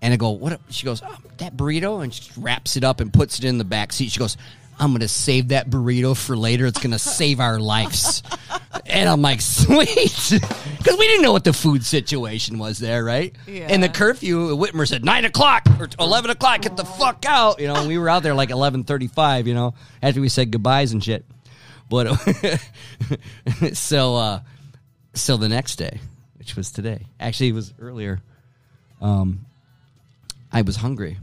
and 0.00 0.14
I 0.14 0.16
go, 0.16 0.30
what? 0.30 0.60
She 0.70 0.84
goes, 0.84 1.02
oh, 1.04 1.16
that 1.38 1.56
burrito, 1.56 2.04
and 2.04 2.14
she 2.14 2.30
wraps 2.36 2.76
it 2.76 2.84
up 2.84 3.00
and 3.00 3.12
puts 3.12 3.40
it 3.40 3.44
in 3.44 3.58
the 3.58 3.64
back 3.64 3.92
seat. 3.92 4.12
She 4.12 4.20
goes, 4.20 4.36
I'm 4.78 4.92
gonna 4.92 5.08
save 5.08 5.48
that 5.48 5.68
burrito 5.68 6.16
for 6.16 6.36
later. 6.36 6.66
It's 6.66 6.78
gonna 6.78 6.98
save 7.00 7.40
our 7.40 7.58
lives. 7.58 8.22
And 8.86 9.08
I'm 9.08 9.20
like, 9.20 9.40
sweet, 9.40 9.88
because 10.78 10.96
we 10.96 11.08
didn't 11.08 11.22
know 11.22 11.32
what 11.32 11.42
the 11.42 11.52
food 11.52 11.84
situation 11.84 12.58
was 12.60 12.78
there, 12.78 13.02
right? 13.02 13.34
Yeah. 13.48 13.66
And 13.68 13.82
the 13.82 13.88
curfew, 13.88 14.56
Whitmer 14.56 14.86
said 14.86 15.04
nine 15.04 15.24
o'clock 15.24 15.66
or 15.80 15.88
eleven 15.98 16.30
o'clock. 16.30 16.62
Get 16.62 16.76
the 16.76 16.84
fuck 16.84 17.24
out. 17.26 17.60
You 17.60 17.66
know, 17.66 17.88
we 17.88 17.98
were 17.98 18.08
out 18.08 18.22
there 18.22 18.34
like 18.34 18.50
eleven 18.50 18.84
thirty-five. 18.84 19.48
You 19.48 19.54
know, 19.54 19.74
after 20.00 20.20
we 20.20 20.28
said 20.28 20.52
goodbyes 20.52 20.92
and 20.92 21.02
shit. 21.02 21.24
But 21.88 22.14
so, 23.72 24.16
uh, 24.16 24.40
so 25.14 25.36
the 25.36 25.48
next 25.48 25.76
day, 25.76 26.00
which 26.36 26.56
was 26.56 26.70
today, 26.70 27.06
actually, 27.18 27.48
it 27.48 27.54
was 27.54 27.72
earlier. 27.78 28.20
Um, 29.00 29.46
I 30.52 30.62
was 30.62 30.76
hungry, 30.76 31.18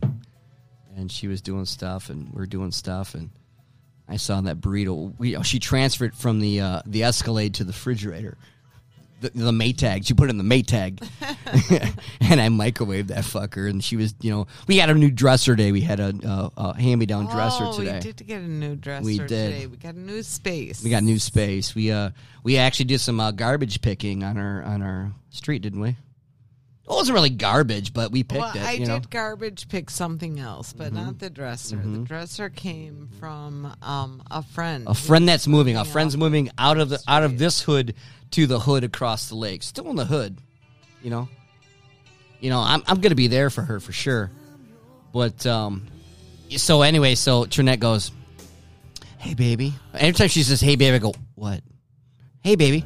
and 0.95 1.11
she 1.11 1.27
was 1.27 1.41
doing 1.41 1.65
stuff, 1.65 2.09
and 2.09 2.33
we 2.33 2.41
are 2.41 2.47
doing 2.47 2.71
stuff, 2.71 3.15
and 3.15 3.29
I 4.07 4.17
saw 4.17 4.41
that 4.41 4.61
burrito. 4.61 5.13
We, 5.17 5.41
she 5.43 5.59
transferred 5.59 6.15
from 6.15 6.39
the 6.39 6.61
uh, 6.61 6.81
the 6.85 7.03
Escalade 7.03 7.55
to 7.55 7.63
the 7.63 7.71
refrigerator, 7.71 8.37
the, 9.21 9.29
the 9.29 9.51
Maytag. 9.51 10.05
She 10.05 10.13
put 10.13 10.29
it 10.29 10.31
in 10.31 10.37
the 10.37 10.43
Maytag, 10.43 11.01
and 12.21 12.41
I 12.41 12.47
microwaved 12.47 13.07
that 13.07 13.23
fucker. 13.23 13.69
And 13.69 13.83
she 13.83 13.95
was, 13.95 14.15
you 14.21 14.31
know, 14.31 14.47
we 14.67 14.77
had 14.77 14.89
a 14.89 14.93
new 14.93 15.11
dresser 15.11 15.55
day. 15.55 15.71
We 15.71 15.81
had 15.81 15.99
a, 15.99 16.13
a, 16.23 16.51
a 16.57 16.81
hand 16.81 16.99
me 16.99 17.05
down 17.05 17.25
dresser 17.27 17.65
oh, 17.65 17.77
today. 17.77 17.95
we 17.95 17.99
did 17.99 18.27
get 18.27 18.41
a 18.41 18.47
new 18.47 18.75
dresser 18.75 19.05
We 19.05 19.17
did. 19.17 19.27
today. 19.27 19.67
We 19.67 19.77
got 19.77 19.95
a 19.95 19.99
new 19.99 20.23
space. 20.23 20.83
We 20.83 20.89
got 20.89 21.03
new 21.03 21.19
space. 21.19 21.75
We 21.75 21.91
uh 21.91 22.11
we 22.43 22.57
actually 22.57 22.85
did 22.85 22.99
some 22.99 23.19
uh, 23.19 23.31
garbage 23.31 23.81
picking 23.81 24.23
on 24.23 24.37
our 24.37 24.63
on 24.63 24.81
our 24.81 25.11
street, 25.29 25.61
didn't 25.61 25.81
we? 25.81 25.95
It 26.87 26.91
wasn't 26.91 27.15
really 27.15 27.31
garbage, 27.31 27.93
but 27.93 28.11
we 28.11 28.21
picked 28.23 28.39
well, 28.41 28.55
it. 28.55 28.61
I 28.61 28.77
did 28.77 28.87
know? 28.87 29.01
garbage 29.09 29.67
pick 29.69 29.89
something 29.89 30.39
else, 30.39 30.71
but 30.71 30.93
Mm-hmm. 30.93 31.03
not 31.03 31.19
the 31.19 31.31
dresser. 31.31 31.77
The 31.77 31.97
dresser 31.99 32.49
came 32.49 33.09
from 33.19 33.75
um, 33.81 34.21
a 34.29 34.43
friend. 34.43 34.83
a 34.87 34.93
friend 34.93 35.27
that's 35.27 35.47
moving. 35.47 35.77
A 35.77 35.83
friend's 35.85 36.15
moving 36.15 36.51
out 36.59 36.77
of 36.77 36.89
the 36.89 36.99
out 37.07 37.23
of 37.23 37.39
this 37.39 37.61
hood 37.63 37.95
to 38.31 38.45
the 38.45 38.59
hood 38.59 38.83
across 38.83 39.29
the 39.29 39.35
lake. 39.35 39.63
Still 39.63 39.89
in 39.89 39.95
the 39.95 40.05
hood, 40.05 40.37
you 41.01 41.09
know. 41.09 41.27
You 42.39 42.51
know, 42.51 42.59
I'm 42.59 42.83
I'm 42.85 43.01
gonna 43.01 43.15
be 43.15 43.27
there 43.27 43.49
for 43.49 43.63
her 43.63 43.79
for 43.79 43.91
sure. 43.91 44.29
But 45.11 45.43
um, 45.47 45.87
so 46.51 46.83
anyway, 46.83 47.15
so 47.15 47.45
Trinette 47.45 47.79
goes, 47.79 48.11
"Hey 49.17 49.33
baby." 49.33 49.73
Every 49.95 50.13
time 50.13 50.27
she 50.27 50.43
says, 50.43 50.61
"Hey 50.61 50.75
baby," 50.75 50.95
I 50.95 50.99
go, 50.99 51.15
"What?" 51.33 51.61
"Hey 52.43 52.55
baby." 52.55 52.85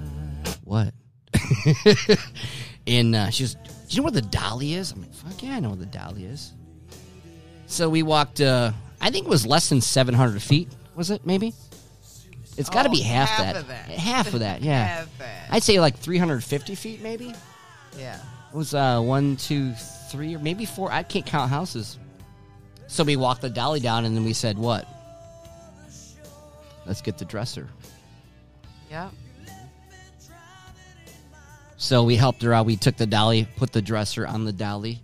"What?" 0.63 0.93
and 2.87 3.13
uh, 3.15 3.29
she 3.31 3.43
goes, 3.43 3.57
"Do 3.89 3.95
you 3.95 4.01
know 4.01 4.03
where 4.05 4.11
the 4.11 4.21
dolly 4.21 4.73
is?" 4.75 4.91
I'm 4.91 5.01
like, 5.01 5.13
"Fuck 5.13 5.43
yeah, 5.43 5.55
I 5.55 5.59
know 5.59 5.69
where 5.69 5.77
the 5.77 5.85
dolly 5.85 6.25
is." 6.25 6.53
So 7.67 7.89
we 7.89 8.03
walked. 8.03 8.39
uh 8.41 8.71
I 9.01 9.11
think 9.11 9.25
it 9.25 9.29
was 9.29 9.45
less 9.45 9.69
than 9.69 9.79
700 9.81 10.41
feet. 10.41 10.69
Was 10.95 11.09
it 11.09 11.25
maybe? 11.25 11.53
It's 12.57 12.69
got 12.69 12.83
to 12.83 12.89
Oh, 12.89 12.91
be 12.91 12.99
half, 13.01 13.29
half 13.29 13.45
that. 13.45 13.55
of 13.55 13.67
that. 13.69 13.89
Half 13.89 14.33
of 14.33 14.39
that. 14.41 14.61
Yeah. 14.63 14.83
Half 14.85 15.17
that. 15.19 15.47
I'd 15.49 15.63
say 15.63 15.79
like 15.79 15.97
350 15.97 16.75
feet, 16.75 17.01
maybe. 17.01 17.33
yeah. 17.97 18.19
It 18.51 18.55
was 18.57 18.73
uh, 18.73 18.99
one, 18.99 19.37
two, 19.37 19.71
three, 20.11 20.35
or 20.35 20.39
maybe 20.39 20.65
four. 20.65 20.91
I 20.91 21.03
can't 21.03 21.25
count 21.25 21.49
houses. 21.49 21.97
So 22.87 23.03
we 23.05 23.15
walked 23.15 23.41
the 23.41 23.49
dolly 23.49 23.79
down, 23.79 24.03
and 24.05 24.15
then 24.15 24.25
we 24.25 24.33
said, 24.33 24.57
"What? 24.57 24.87
Let's 26.85 27.01
get 27.01 27.17
the 27.17 27.25
dresser." 27.25 27.67
Yep. 28.89 29.11
So 31.79 32.03
we 32.03 32.17
helped 32.17 32.43
her 32.43 32.53
out. 32.53 32.65
We 32.65 32.75
took 32.75 32.97
the 32.97 33.07
dolly, 33.07 33.47
put 33.55 33.71
the 33.71 33.81
dresser 33.81 34.27
on 34.27 34.43
the 34.43 34.51
dolly, 34.51 34.99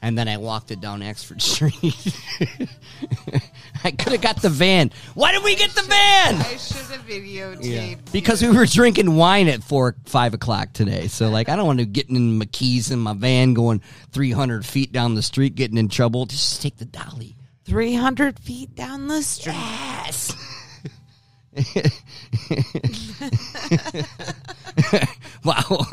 and 0.00 0.16
then 0.16 0.28
I 0.28 0.36
walked 0.36 0.70
it 0.70 0.80
down 0.80 1.00
Exford 1.00 1.42
Street. 1.42 1.74
I 3.84 3.90
could 3.90 4.12
have 4.12 4.20
got 4.20 4.40
the 4.40 4.48
van. 4.48 4.92
Why 5.14 5.32
did 5.32 5.42
we 5.42 5.56
get 5.56 5.70
the 5.70 5.82
van? 5.82 6.36
I 6.36 6.56
should 6.56 6.76
have 6.76 7.04
videotaped. 7.04 8.12
Because 8.12 8.42
we 8.42 8.48
were 8.48 8.64
drinking 8.64 9.16
wine 9.16 9.48
at 9.48 9.64
four, 9.64 9.96
five 10.04 10.32
o'clock 10.32 10.72
today. 10.72 11.08
So, 11.08 11.30
like, 11.30 11.48
I 11.48 11.56
don't 11.56 11.66
want 11.66 11.80
to 11.80 11.84
get 11.84 12.08
in 12.08 12.38
my 12.38 12.44
keys 12.44 12.92
in 12.92 13.00
my 13.00 13.12
van 13.12 13.52
going 13.52 13.82
300 14.12 14.64
feet 14.64 14.92
down 14.92 15.16
the 15.16 15.22
street, 15.22 15.56
getting 15.56 15.78
in 15.78 15.88
trouble. 15.88 16.26
Just 16.26 16.62
take 16.62 16.76
the 16.76 16.84
dolly. 16.84 17.36
300 17.64 18.38
feet 18.38 18.76
down 18.76 19.08
the 19.08 19.22
street. 19.22 19.54
Yes. 19.54 20.36
wow. 25.44 25.86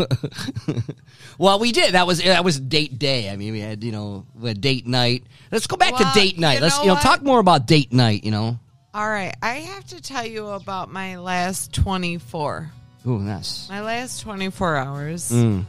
well, 1.38 1.60
we 1.60 1.72
did. 1.72 1.94
That 1.94 2.08
was 2.08 2.22
that 2.24 2.44
was 2.44 2.60
date 2.60 2.98
day. 3.00 3.30
I 3.30 3.36
mean, 3.36 3.54
we 3.54 3.60
had 3.60 3.84
you 3.84 3.92
know 3.92 4.25
a 4.44 4.54
date 4.54 4.88
night. 4.88 5.24
Let's 5.51 5.68
go 5.68 5.77
back 5.77 6.00
Well, 6.00 6.12
to 6.13 6.20
date 6.20 6.38
night. 6.38 6.56
you 6.56 6.62
Let's 6.62 6.77
know 6.77 6.84
you 6.84 6.88
know 6.89 6.94
what? 6.96 7.04
talk 7.04 7.22
more 7.24 7.39
about 7.39 7.68
date 7.68 7.92
night. 7.94 8.24
You 8.24 8.32
know. 8.32 8.60
All 8.94 9.08
right. 9.08 9.36
I 9.44 9.56
have 9.56 9.86
to 9.88 10.01
tell 10.01 10.25
you 10.25 10.48
about 10.48 10.92
my 10.92 11.18
last 11.18 11.72
24. 11.74 12.72
Ooh, 13.06 13.24
that's 13.24 13.70
My 13.70 13.82
last 13.82 14.22
24 14.22 14.75
hours. 14.75 15.32
mm. 15.32 15.63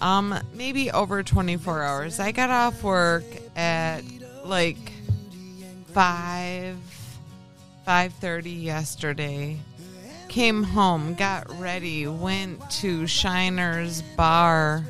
Um, 0.00 0.34
maybe 0.54 0.90
over 0.90 1.22
24 1.22 1.82
hours. 1.82 2.18
I 2.20 2.32
got 2.32 2.50
off 2.50 2.82
work 2.82 3.24
at 3.56 4.02
like 4.44 4.76
5 5.92 6.76
5:30 7.86 8.62
yesterday. 8.62 9.56
Came 10.36 10.62
home, 10.64 11.14
got 11.14 11.46
ready, 11.58 12.06
went 12.06 12.60
to 12.72 13.04
Shiner's 13.04 14.02
bar 14.18 14.84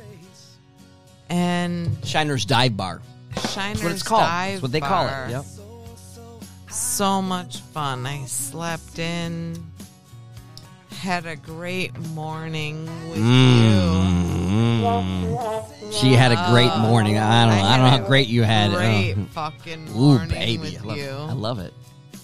and 1.30 1.86
Shiner's 2.02 2.44
Dive 2.44 2.76
Bar. 2.76 3.00
Shiner's 3.36 3.54
That's 3.54 3.82
what 3.84 3.92
it's 3.92 4.02
called. 4.02 4.22
Dive 4.24 4.50
That's 4.54 4.62
what 4.62 4.72
they 4.72 4.80
call 4.80 5.06
Bar. 5.06 5.26
it. 5.26 5.30
Yep. 5.30 5.44
So 6.68 7.22
much 7.22 7.60
fun. 7.60 8.04
I 8.06 8.24
slept 8.24 8.98
in. 8.98 9.64
Had 10.98 11.26
a 11.26 11.36
great 11.36 11.96
morning 12.08 12.86
with 13.10 13.20
Mm. 13.20 14.82
She 15.92 16.12
had 16.14 16.32
a 16.32 16.46
great 16.50 16.76
morning. 16.78 17.18
I 17.18 17.44
don't. 17.44 17.54
I 17.54 17.74
I, 17.74 17.76
don't 17.76 17.84
know 17.84 17.90
had 17.92 18.00
how 18.00 18.04
a 18.04 18.08
great 18.08 18.26
you 18.26 18.42
had 18.42 18.72
it. 18.72 18.74
Great 18.74 19.14
Oh. 19.16 19.24
fucking 19.30 19.86
Ooh, 19.90 20.16
morning 20.16 20.28
baby, 20.30 20.58
with 20.58 20.82
I 20.82 20.86
love, 20.86 20.96
you. 20.96 21.04
it. 21.04 21.12
I 21.12 21.32
love 21.34 21.58
it. 21.60 21.72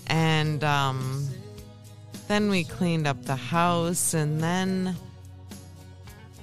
and 0.08 0.64
um, 0.64 1.28
then 2.32 2.48
we 2.48 2.64
cleaned 2.64 3.06
up 3.06 3.22
the 3.26 3.36
house, 3.36 4.14
and 4.14 4.40
then 4.42 4.96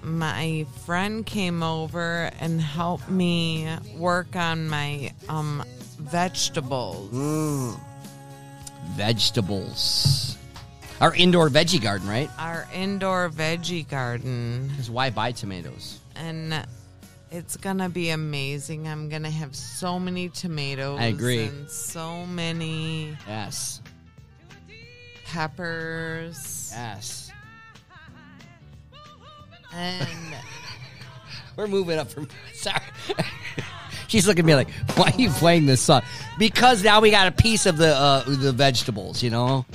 my 0.04 0.66
friend 0.86 1.26
came 1.26 1.64
over 1.64 2.30
and 2.40 2.62
helped 2.62 3.10
me 3.10 3.68
work 3.98 4.36
on 4.36 4.70
my 4.70 5.12
um 5.28 5.64
vegetables. 6.00 7.12
Mm. 7.12 7.80
Vegetables. 8.96 10.38
Our 11.02 11.16
indoor 11.16 11.50
veggie 11.50 11.82
garden, 11.82 12.08
right? 12.08 12.30
Our 12.38 12.68
indoor 12.74 13.30
veggie 13.30 13.88
garden, 13.90 14.68
Because 14.70 14.90
why 14.92 15.10
buy 15.10 15.32
tomatoes? 15.32 16.00
and 16.16 16.66
it's 17.32 17.56
gonna 17.58 17.90
be 17.90 18.10
amazing. 18.10 18.88
I'm 18.88 19.08
gonna 19.10 19.30
have 19.30 19.56
so 19.56 20.00
many 20.00 20.30
tomatoes. 20.30 21.00
I 21.00 21.06
agree. 21.06 21.46
And 21.46 21.70
so 21.70 22.26
many 22.26 23.16
Yes. 23.28 23.82
Peppers. 25.30 26.72
Yes. 26.74 27.32
And 29.74 30.08
We're 31.56 31.68
moving 31.68 32.00
up 32.00 32.10
from. 32.10 32.28
Sorry. 32.54 32.80
She's 34.08 34.28
looking 34.28 34.46
at 34.46 34.46
me 34.46 34.56
like, 34.56 34.72
"Why 34.96 35.12
are 35.12 35.20
you 35.20 35.30
playing 35.30 35.66
this 35.66 35.82
song?" 35.82 36.02
Because 36.40 36.84
now 36.84 37.00
we 37.00 37.12
got 37.12 37.28
a 37.28 37.32
piece 37.32 37.66
of 37.66 37.78
the 37.78 37.96
uh, 37.96 38.24
the 38.26 38.52
vegetables. 38.52 39.22
You 39.22 39.30
know, 39.30 39.66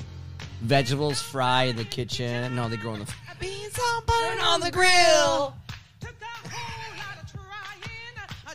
vegetables 0.63 1.21
fry 1.21 1.65
in 1.65 1.77
the 1.77 1.85
kitchen. 1.85 2.57
No, 2.57 2.69
they 2.69 2.77
grow 2.77 2.95
in 2.95 3.01
the. 3.01 3.15
beans 3.39 3.79
all 3.79 4.03
burn 4.03 4.41
on 4.41 4.61
the 4.61 4.71
grill. 4.71 5.55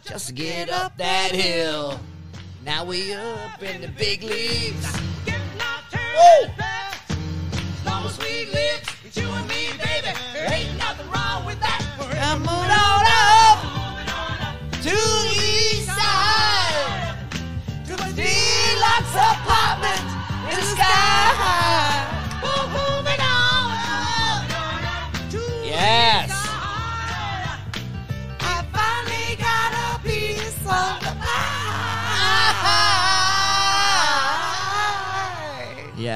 Just 0.04 0.34
get 0.34 0.72
up 0.72 0.98
that 0.98 1.32
hill. 1.32 2.00
Now 2.66 2.84
we 2.84 3.14
up 3.14 3.62
in 3.62 3.82
the 3.82 3.90
big 3.90 4.24
leagues. 4.24 5.00
Woo! 5.28 6.50
Mama 7.86 8.10
sweet 8.10 8.48
lips, 8.54 8.96
it's 9.06 9.18
you 9.18 9.28
and 9.30 9.48
me, 9.48 9.70
baby. 9.78 10.12
There 10.34 10.52
ain't 10.52 10.78
nothing 10.78 11.10
wrong 11.10 11.46
with 11.46 11.60
that. 11.62 11.82
Come 11.98 12.48
on 12.48 12.72
on 12.72 13.49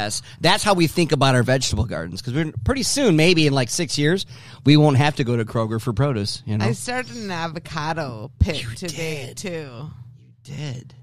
Yes, 0.04 0.22
that's 0.42 0.64
how 0.64 0.74
we 0.74 0.88
think 0.88 1.12
about 1.12 1.36
our 1.36 1.44
vegetable 1.44 1.86
gardens. 1.86 2.22
Because 2.22 2.34
we're 2.34 2.54
pretty 2.64 2.84
soon, 2.84 3.16
maybe 3.16 3.48
in 3.48 3.54
like 3.54 3.70
six 3.70 3.98
years, 3.98 4.26
we 4.66 4.78
won't 4.78 4.98
have 4.98 5.16
to 5.18 5.24
go 5.24 5.38
to 5.38 5.46
Kroger 5.46 5.82
for 5.82 5.94
produce. 5.94 6.44
You 6.46 6.58
know, 6.58 6.66
I 6.66 6.74
started 6.74 7.16
an 7.16 7.32
avocado 7.32 8.32
pit 8.40 8.62
You 8.64 8.70
today 8.76 9.26
did. 9.28 9.38
too. 9.38 9.90
You 10.18 10.34
did. 10.44 10.94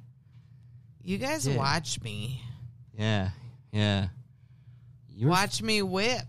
You 1.02 1.18
guys 1.18 1.44
did. 1.44 1.56
watch 1.56 2.00
me. 2.02 2.42
Yeah, 2.98 3.30
yeah. 3.72 4.08
You 5.08 5.26
were, 5.26 5.30
Watch 5.32 5.62
me 5.62 5.82
whip. 5.82 6.22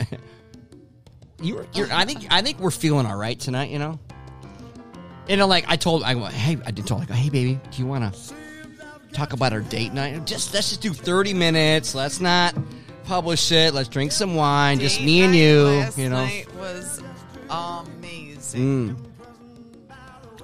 you 1.42 1.56
were, 1.56 1.66
you're, 1.74 1.92
I 1.92 2.04
think 2.04 2.26
I 2.30 2.42
think 2.42 2.58
we're 2.60 2.70
feeling 2.70 3.06
all 3.06 3.16
right 3.16 3.38
tonight. 3.38 3.70
You 3.70 3.78
know. 3.78 3.98
You 5.28 5.36
know, 5.38 5.46
like 5.46 5.64
I 5.68 5.76
told, 5.76 6.02
I 6.02 6.14
went, 6.16 6.34
hey, 6.34 6.58
I 6.66 6.70
did 6.70 6.86
tell, 6.86 6.98
like, 6.98 7.08
hey, 7.08 7.30
baby, 7.30 7.58
do 7.70 7.78
you 7.78 7.86
want 7.86 8.12
to 8.12 8.34
talk 9.14 9.32
about 9.32 9.52
our 9.52 9.60
date 9.60 9.92
night? 9.92 10.26
Just 10.26 10.52
let's 10.54 10.68
just 10.68 10.80
do 10.80 10.92
thirty 10.92 11.34
minutes. 11.34 11.94
Let's 11.94 12.20
not 12.20 12.54
publish 13.04 13.52
it. 13.52 13.74
Let's 13.74 13.88
drink 13.88 14.12
some 14.12 14.34
wine, 14.34 14.80
just 14.80 14.98
Date 14.98 15.06
me 15.06 15.22
and 15.22 15.34
you. 15.34 15.62
Last 15.64 15.98
You 15.98 16.08
know. 16.08 16.24
night 16.24 16.54
was 16.56 17.02
amazing. 17.50 18.96
Mm. 18.96 19.10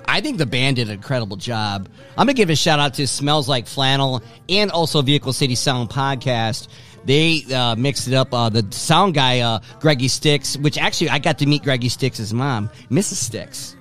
I 0.07 0.21
think 0.21 0.39
the 0.39 0.47
band 0.47 0.77
did 0.77 0.89
an 0.89 0.95
incredible 0.95 1.37
job. 1.37 1.89
I'm 2.19 2.27
gonna 2.27 2.35
give 2.35 2.51
a 2.51 2.57
shout 2.57 2.81
out 2.81 2.95
to 2.95 3.07
Smells 3.07 3.49
Like 3.49 3.67
Flannel 3.67 4.23
and 4.49 4.71
also 4.71 5.03
Vehicle 5.03 5.33
City 5.33 5.55
Sound 5.55 5.89
Podcast 5.91 6.69
they 7.05 7.43
uh, 7.55 7.77
mixed 7.77 8.09
it 8.09 8.15
up. 8.15 8.33
Uh, 8.33 8.49
the 8.49 8.67
sound 8.71 9.15
guy, 9.15 9.41
uh, 9.41 9.61
Greggy 9.81 10.09
Sticks, 10.09 10.57
which 10.59 10.79
actually 10.79 11.11
I 11.11 11.19
got 11.19 11.39
to 11.39 11.47
meet 11.47 11.63
Greggy 11.63 11.89
Sticks' 11.89 12.33
mom, 12.33 12.71
Mrs. 12.91 13.15
Sticks. 13.15 13.77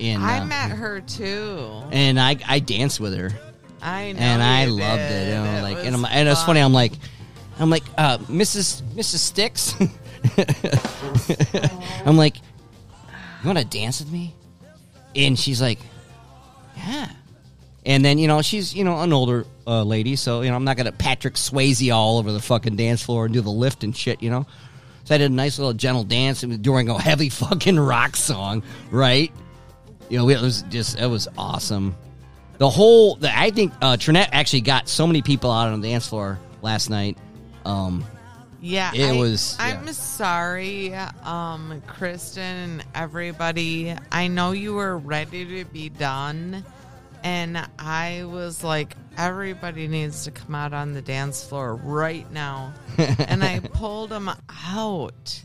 And, 0.00 0.22
I 0.22 0.38
uh, 0.38 0.44
met 0.44 0.70
her 0.70 1.00
too. 1.00 1.82
and 1.90 2.20
I 2.20 2.36
I 2.46 2.60
danced 2.60 3.00
with 3.00 3.14
her, 3.16 3.32
I 3.82 4.12
know. 4.12 4.18
and 4.18 4.42
I 4.42 4.66
loved 4.66 4.98
did. 4.98 5.12
it. 5.12 5.28
You 5.28 5.34
know, 5.34 5.62
like, 5.62 5.84
and, 5.84 5.94
I'm, 5.94 6.04
and 6.04 6.28
it's 6.28 6.42
funny. 6.42 6.60
fun. 6.60 6.66
I'm 6.66 6.72
like, 6.72 6.92
I'm 7.58 7.70
like, 7.70 7.84
uh, 7.96 8.18
Mrs. 8.18 8.82
Mrs. 8.94 9.18
Sticks. 9.18 9.74
I'm 12.06 12.16
like, 12.16 12.36
you 12.36 13.46
want 13.46 13.58
to 13.58 13.64
dance 13.64 14.00
with 14.00 14.12
me? 14.12 14.34
And 15.14 15.38
she's 15.38 15.60
like, 15.60 15.78
yeah. 16.76 17.10
And 17.86 18.04
then 18.04 18.18
you 18.18 18.28
know 18.28 18.42
she's 18.42 18.74
you 18.74 18.84
know 18.84 19.00
an 19.00 19.12
older 19.12 19.46
uh, 19.66 19.82
lady, 19.82 20.16
so 20.16 20.42
you 20.42 20.50
know 20.50 20.56
I'm 20.56 20.64
not 20.64 20.76
gonna 20.76 20.92
Patrick 20.92 21.34
Swayze 21.34 21.94
all 21.94 22.18
over 22.18 22.32
the 22.32 22.40
fucking 22.40 22.76
dance 22.76 23.02
floor 23.02 23.24
and 23.24 23.34
do 23.34 23.40
the 23.40 23.50
lift 23.50 23.82
and 23.82 23.96
shit, 23.96 24.22
you 24.22 24.30
know. 24.30 24.46
So 25.04 25.14
I 25.14 25.18
did 25.18 25.30
a 25.30 25.34
nice 25.34 25.58
little 25.58 25.72
gentle 25.72 26.04
dance 26.04 26.42
during 26.42 26.90
a 26.90 27.00
heavy 27.00 27.28
fucking 27.30 27.78
rock 27.78 28.14
song, 28.14 28.62
right? 28.90 29.32
You 30.10 30.18
know, 30.18 30.28
it 30.28 30.40
was 30.40 30.62
just 30.62 31.00
it 31.00 31.06
was 31.06 31.28
awesome. 31.38 31.96
The 32.58 32.68
whole, 32.68 33.14
the, 33.16 33.36
I 33.36 33.50
think 33.50 33.72
uh, 33.80 33.96
Trinette 33.96 34.30
actually 34.32 34.62
got 34.62 34.88
so 34.88 35.06
many 35.06 35.22
people 35.22 35.50
out 35.50 35.68
on 35.68 35.80
the 35.80 35.88
dance 35.88 36.08
floor 36.08 36.38
last 36.62 36.90
night. 36.90 37.16
Um, 37.64 38.04
Yeah, 38.60 38.90
It 38.92 39.10
I- 39.10 39.16
was- 39.16 39.56
I'm 39.60 39.86
yeah. 39.86 39.92
sorry, 39.92 40.92
um, 41.22 41.80
Kristen 41.86 42.42
and 42.42 42.84
everybody. 42.96 43.94
I 44.10 44.26
know 44.26 44.50
you 44.50 44.74
were 44.74 44.98
ready 44.98 45.44
to 45.62 45.64
be 45.70 45.88
done, 45.88 46.64
and 47.22 47.64
I 47.78 48.24
was 48.24 48.64
like, 48.64 48.96
everybody 49.16 49.86
needs 49.86 50.24
to 50.24 50.32
come 50.32 50.56
out 50.56 50.72
on 50.72 50.92
the 50.94 51.02
dance 51.02 51.44
floor 51.44 51.76
right 51.76 52.28
now, 52.32 52.72
and 52.98 53.44
I 53.44 53.60
pulled 53.60 54.10
them 54.10 54.28
out, 54.74 55.40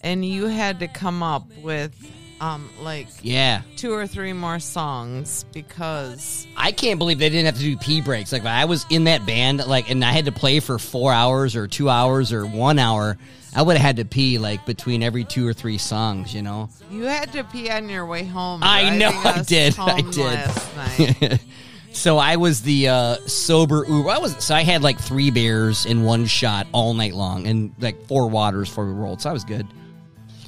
and 0.00 0.24
you 0.24 0.46
had 0.46 0.78
to 0.80 0.88
come 0.88 1.22
up 1.22 1.46
with, 1.58 1.94
um, 2.40 2.68
like 2.80 3.06
yeah, 3.22 3.62
two 3.76 3.92
or 3.92 4.06
three 4.06 4.32
more 4.32 4.58
songs 4.58 5.44
because 5.52 6.46
I 6.56 6.72
can't 6.72 6.98
believe 6.98 7.18
they 7.18 7.30
didn't 7.30 7.46
have 7.46 7.56
to 7.56 7.60
do 7.60 7.76
pee 7.76 8.00
breaks. 8.00 8.32
Like 8.32 8.44
when 8.44 8.52
I 8.52 8.64
was 8.64 8.84
in 8.90 9.04
that 9.04 9.24
band, 9.24 9.64
like, 9.66 9.90
and 9.90 10.04
I 10.04 10.12
had 10.12 10.24
to 10.26 10.32
play 10.32 10.60
for 10.60 10.78
four 10.78 11.12
hours 11.12 11.56
or 11.56 11.66
two 11.68 11.88
hours 11.88 12.32
or 12.32 12.46
one 12.46 12.78
hour. 12.78 13.16
I 13.56 13.62
would 13.62 13.76
have 13.76 13.86
had 13.86 13.96
to 13.98 14.04
pee 14.04 14.38
like 14.38 14.66
between 14.66 15.02
every 15.02 15.24
two 15.24 15.46
or 15.46 15.52
three 15.52 15.78
songs, 15.78 16.34
you 16.34 16.42
know. 16.42 16.68
you 16.90 17.04
had 17.04 17.32
to 17.34 17.44
pee 17.44 17.70
on 17.70 17.88
your 17.88 18.04
way 18.04 18.24
home. 18.24 18.60
I 18.64 18.96
know 18.96 19.10
I 19.10 19.42
did. 19.42 19.78
I 19.78 20.00
home 20.00 20.10
did. 20.10 20.24
Last 20.24 20.76
night. 21.20 21.44
so 21.92 22.18
I 22.18 22.34
was 22.34 22.62
the 22.62 22.88
uh, 22.88 23.16
sober 23.28 23.84
Uber. 23.88 24.10
I 24.10 24.18
was 24.18 24.44
so 24.44 24.56
I 24.56 24.64
had 24.64 24.82
like 24.82 24.98
three 24.98 25.30
beers 25.30 25.86
in 25.86 26.02
one 26.02 26.26
shot 26.26 26.66
all 26.72 26.94
night 26.94 27.14
long, 27.14 27.46
and 27.46 27.72
like 27.78 28.06
four 28.06 28.28
waters 28.28 28.68
before 28.68 28.86
we 28.86 28.92
rolled. 28.92 29.22
So 29.22 29.30
I 29.30 29.32
was 29.32 29.44
good. 29.44 29.68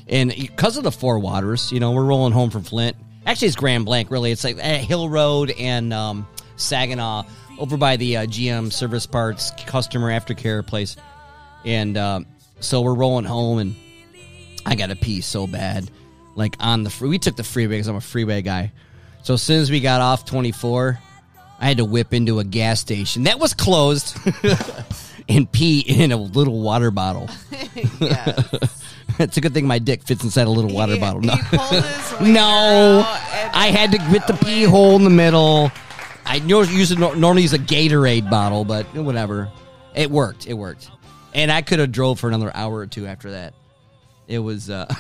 And 0.09 0.31
because 0.31 0.77
of 0.77 0.85
the 0.85 0.93
four 0.93 1.19
waters, 1.19 1.73
you 1.73 1.81
know, 1.81 1.93
we're 1.93 2.05
rolling 2.05 2.33
home 2.33 2.51
from 2.51 2.63
Flint. 2.63 2.97
Actually, 3.25 3.49
it's 3.49 3.57
Grand 3.57 3.85
Blanc. 3.85 4.11
Really, 4.11 4.31
it's 4.31 4.45
like 4.45 4.59
at 4.59 4.81
Hill 4.81 5.09
Road 5.09 5.51
and 5.51 5.93
um, 5.93 6.29
Saginaw, 6.57 7.25
over 7.59 7.77
by 7.77 7.97
the 7.97 8.19
uh, 8.19 8.27
GM 8.27 8.73
Service 8.73 9.07
Parts 9.07 9.51
Customer 9.67 10.11
Aftercare 10.11 10.65
place. 10.65 10.97
And 11.65 11.97
um, 11.97 12.27
so 12.61 12.83
we're 12.83 12.95
rolling 12.95 13.25
home, 13.25 13.59
and 13.59 13.75
I 14.65 14.77
got 14.77 14.91
to 14.91 14.97
pee 14.97 15.21
so 15.23 15.47
bad. 15.47 15.91
Like 16.37 16.57
on 16.61 16.85
the 16.85 16.91
free, 16.91 17.09
we 17.09 17.19
took 17.19 17.35
the 17.35 17.43
freeway 17.45 17.77
because 17.77 17.89
I'm 17.89 17.97
a 17.97 18.01
freeway 18.01 18.43
guy. 18.43 18.73
So 19.23 19.35
as 19.35 19.43
soon 19.43 19.61
as 19.61 19.71
we 19.71 19.81
got 19.81 20.01
off 20.01 20.25
24, 20.25 21.01
I 21.59 21.67
had 21.67 21.79
to 21.79 21.85
whip 21.85 22.15
into 22.15 22.39
a 22.39 22.45
gas 22.45 22.81
station 22.81 23.25
that 23.25 23.41
was 23.41 23.55
closed 23.55 24.17
and 25.29 25.51
pee 25.51 25.81
in 25.81 26.13
a 26.13 26.17
little 26.17 26.61
water 26.61 26.91
bottle. 26.91 27.29
it's 29.19 29.37
a 29.37 29.41
good 29.41 29.55
thing 29.55 29.67
my 29.67 29.79
dick 29.79 30.03
fits 30.03 30.23
inside 30.25 30.47
a 30.47 30.51
little 30.51 30.73
water 30.73 30.95
He- 30.95 31.01
bottle. 31.01 31.21
No, 31.21 31.35
no, 32.21 33.05
I 33.53 33.71
had 33.73 33.93
to 33.93 33.99
get 33.99 34.27
the 34.27 34.35
pee 34.35 34.65
hole 34.65 34.97
in 34.97 35.05
the 35.05 35.11
middle. 35.11 35.71
I 36.25 36.39
a, 36.91 36.97
normally 36.97 37.43
use 37.43 37.53
a 37.53 37.59
Gatorade 37.59 38.29
bottle, 38.29 38.65
but 38.65 38.87
whatever. 38.95 39.51
It 39.95 40.11
worked. 40.11 40.47
It 40.47 40.55
worked, 40.55 40.91
and 41.35 41.51
I 41.51 41.63
could 41.63 41.79
have 41.79 41.93
drove 41.93 42.21
for 42.21 42.29
another 42.29 42.51
hour 42.55 42.77
or 42.77 42.87
two 42.87 43.07
after 43.07 43.31
that. 43.31 43.55
It 44.27 44.41
was 44.41 44.69
uh, 44.69 44.93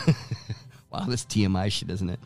wow, 0.90 1.00
this 1.00 1.24
TMI 1.24 1.70
shit, 1.70 1.90
isn't 1.90 2.11
it? 2.11 2.20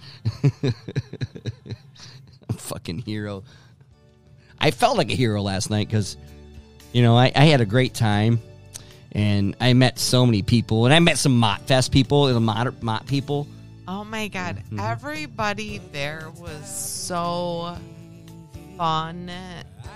I'm 2.48 2.56
fucking 2.56 2.98
hero. 2.98 3.42
I 4.60 4.70
felt 4.70 4.98
like 4.98 5.10
a 5.10 5.14
hero 5.14 5.40
last 5.42 5.70
night 5.70 5.88
because, 5.88 6.16
you 6.92 7.02
know, 7.02 7.16
I, 7.16 7.32
I 7.34 7.46
had 7.46 7.60
a 7.62 7.66
great 7.66 7.94
time, 7.94 8.40
and 9.12 9.56
I 9.60 9.72
met 9.72 9.98
so 9.98 10.24
many 10.26 10.42
people, 10.42 10.84
and 10.84 10.94
I 10.94 10.98
met 11.00 11.18
some 11.18 11.36
Mott 11.38 11.62
Fest 11.66 11.92
people, 11.92 12.26
the 12.26 12.40
Mott, 12.40 12.82
Mott 12.82 13.06
people. 13.06 13.46
Oh 13.88 14.04
my 14.04 14.28
god! 14.28 14.56
Mm-hmm. 14.66 14.80
Everybody 14.80 15.80
there 15.92 16.28
was 16.38 16.68
so 16.68 17.76
fun 18.76 19.30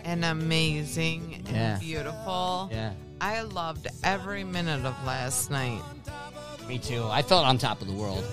and 0.04 0.24
amazing 0.24 1.42
and 1.46 1.48
Yeah. 1.48 1.78
beautiful. 1.78 2.68
Yeah, 2.72 2.92
I 3.20 3.42
loved 3.42 3.86
every 4.02 4.44
minute 4.44 4.84
of 4.84 4.94
last 5.06 5.50
night. 5.50 5.80
me 6.68 6.78
too. 6.78 7.06
I 7.10 7.20
felt 7.22 7.44
on 7.44 7.58
top 7.58 7.82
of 7.82 7.86
the 7.88 7.92
world. 7.92 8.24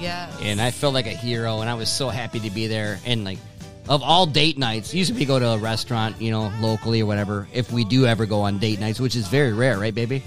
Yeah, 0.00 0.28
and 0.42 0.60
I 0.60 0.70
felt 0.72 0.92
like 0.92 1.06
a 1.06 1.10
hero, 1.10 1.60
and 1.60 1.70
I 1.70 1.74
was 1.74 1.88
so 1.88 2.08
happy 2.08 2.40
to 2.40 2.50
be 2.50 2.66
there. 2.66 2.98
And 3.06 3.24
like, 3.24 3.38
of 3.88 4.02
all 4.02 4.26
date 4.26 4.58
nights, 4.58 4.94
usually 4.94 5.20
we 5.20 5.24
go 5.24 5.38
to 5.38 5.48
a 5.48 5.58
restaurant, 5.58 6.20
you 6.20 6.30
know, 6.30 6.52
locally 6.60 7.02
or 7.02 7.06
whatever. 7.06 7.48
If 7.52 7.70
we 7.72 7.84
do 7.84 8.06
ever 8.06 8.26
go 8.26 8.42
on 8.42 8.58
date 8.58 8.80
nights, 8.80 9.00
which 9.00 9.16
is 9.16 9.28
very 9.28 9.52
rare, 9.52 9.78
right, 9.78 9.94
baby? 9.94 10.22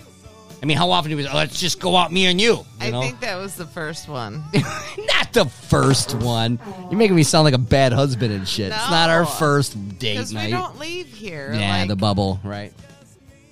I 0.62 0.66
mean, 0.66 0.78
how 0.78 0.90
often 0.90 1.12
do 1.12 1.18
we? 1.18 1.28
Oh, 1.28 1.36
let's 1.36 1.60
just 1.60 1.80
go 1.80 1.96
out, 1.96 2.12
me 2.12 2.26
and 2.26 2.42
you. 2.42 2.54
you 2.54 2.66
I 2.80 2.90
know? 2.90 3.02
think 3.02 3.20
that 3.20 3.36
was 3.36 3.56
the 3.56 3.68
first 3.68 4.08
one. 4.08 4.44
not 4.54 5.32
the 5.34 5.46
first 5.46 6.16
one. 6.16 6.60
You're 6.90 6.98
making 6.98 7.16
me 7.16 7.24
sound 7.24 7.46
like 7.46 7.54
a 7.54 7.60
bad 7.60 7.94
husband 7.94 8.34
and 8.34 8.48
shit. 8.48 8.68
It's 8.68 8.90
not 8.90 9.12
our 9.12 9.26
first 9.26 10.00
date 10.00 10.32
night. 10.32 10.46
we 10.46 10.52
don't 10.52 10.80
leave 10.80 11.08
here. 11.08 11.54
yeah, 11.54 11.80
like, 11.80 11.88
the 11.90 11.96
bubble, 11.96 12.40
right? 12.44 12.74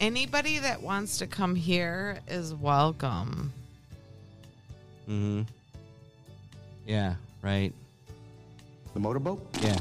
anybody 0.01 0.59
that 0.59 0.81
wants 0.81 1.19
to 1.19 1.27
come 1.27 1.55
here 1.55 2.19
is 2.27 2.53
welcome. 2.53 3.51
Mm-hmm. 5.09 5.43
Yeah, 6.85 7.15
right. 7.41 7.73
The 8.95 8.99
motorboat? 9.01 9.45
Yeah. 9.62 9.77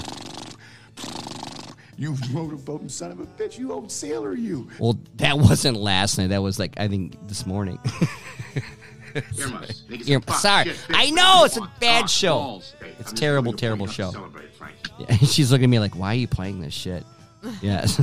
You 1.96 2.12
motorboating 2.32 2.90
son 2.90 3.12
of 3.12 3.20
a 3.20 3.24
bitch. 3.24 3.56
You 3.58 3.72
old 3.72 3.90
sailor, 3.90 4.34
you. 4.34 4.68
Well, 4.80 4.98
that 5.16 5.38
wasn't 5.38 5.76
last 5.76 6.18
night. 6.18 6.28
That 6.30 6.42
was 6.42 6.58
like 6.58 6.74
I 6.78 6.88
think 6.88 7.16
this 7.28 7.46
morning. 7.46 7.78
Earmuffs. 9.38 9.84
Make 9.88 10.00
it 10.00 10.08
Ear- 10.08 10.16
some 10.18 10.22
fuck 10.22 10.36
sorry. 10.38 10.64
shit, 10.64 10.74
bitch. 10.76 10.94
I 10.96 11.10
know, 11.10 11.44
it's 11.44 11.56
a 11.56 11.70
bad 11.78 12.00
cock, 12.02 12.08
show. 12.10 12.34
balls. 12.34 12.74
Hey, 12.80 12.92
It's 12.98 13.10
I'm 13.10 13.16
terrible, 13.16 13.52
giving 13.52 13.78
you 13.78 13.84
a 13.84 13.86
terrible 13.86 13.86
show. 13.86 14.04
have 14.06 14.12
to 14.14 14.18
celebrate, 14.18 14.54
Frank. 14.54 14.74
Yeah, 14.98 15.16
she's 15.18 15.50
looking 15.52 15.64
at 15.64 15.70
me 15.70 15.78
like, 15.78 15.94
"Why 15.96 16.08
are 16.08 16.14
you 16.18 16.26
playing 16.28 16.60
this 16.60 16.74
shit?" 16.74 17.04
Yes. 17.62 18.00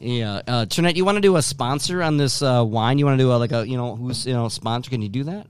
yeah. 0.00 0.40
Uh, 0.46 0.64
Trinette, 0.64 0.96
you 0.96 1.04
want 1.04 1.16
to 1.16 1.20
do 1.22 1.36
a 1.36 1.42
sponsor 1.42 2.02
on 2.02 2.16
this 2.16 2.40
uh, 2.40 2.64
wine? 2.66 2.98
You 2.98 3.04
want 3.04 3.18
to 3.18 3.22
do 3.24 3.30
a, 3.32 3.34
like 3.34 3.52
a 3.52 3.68
you 3.68 3.76
know 3.76 3.96
who's 3.96 4.24
you 4.26 4.32
know 4.32 4.48
sponsor? 4.48 4.88
Can 4.90 5.02
you 5.02 5.08
do 5.10 5.24
that? 5.24 5.46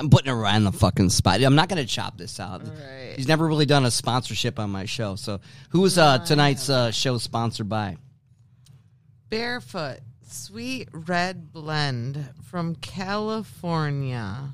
I'm 0.00 0.08
putting 0.08 0.32
her 0.32 0.46
on 0.46 0.64
the 0.64 0.72
fucking 0.72 1.10
spot. 1.10 1.42
I'm 1.42 1.54
not 1.54 1.68
going 1.68 1.80
to 1.80 1.86
chop 1.86 2.16
this 2.16 2.40
out. 2.40 2.62
Right. 2.66 3.12
She's 3.16 3.28
never 3.28 3.46
really 3.46 3.66
done 3.66 3.84
a 3.84 3.90
sponsorship 3.90 4.58
on 4.58 4.70
my 4.70 4.86
show. 4.86 5.14
So, 5.16 5.40
who's 5.68 5.98
uh, 5.98 6.18
tonight's 6.18 6.70
uh, 6.70 6.90
show 6.90 7.18
sponsored 7.18 7.68
by? 7.68 7.98
Barefoot 9.28 9.98
Sweet 10.26 10.88
Red 10.92 11.52
Blend 11.52 12.24
from 12.44 12.76
California. 12.76 14.50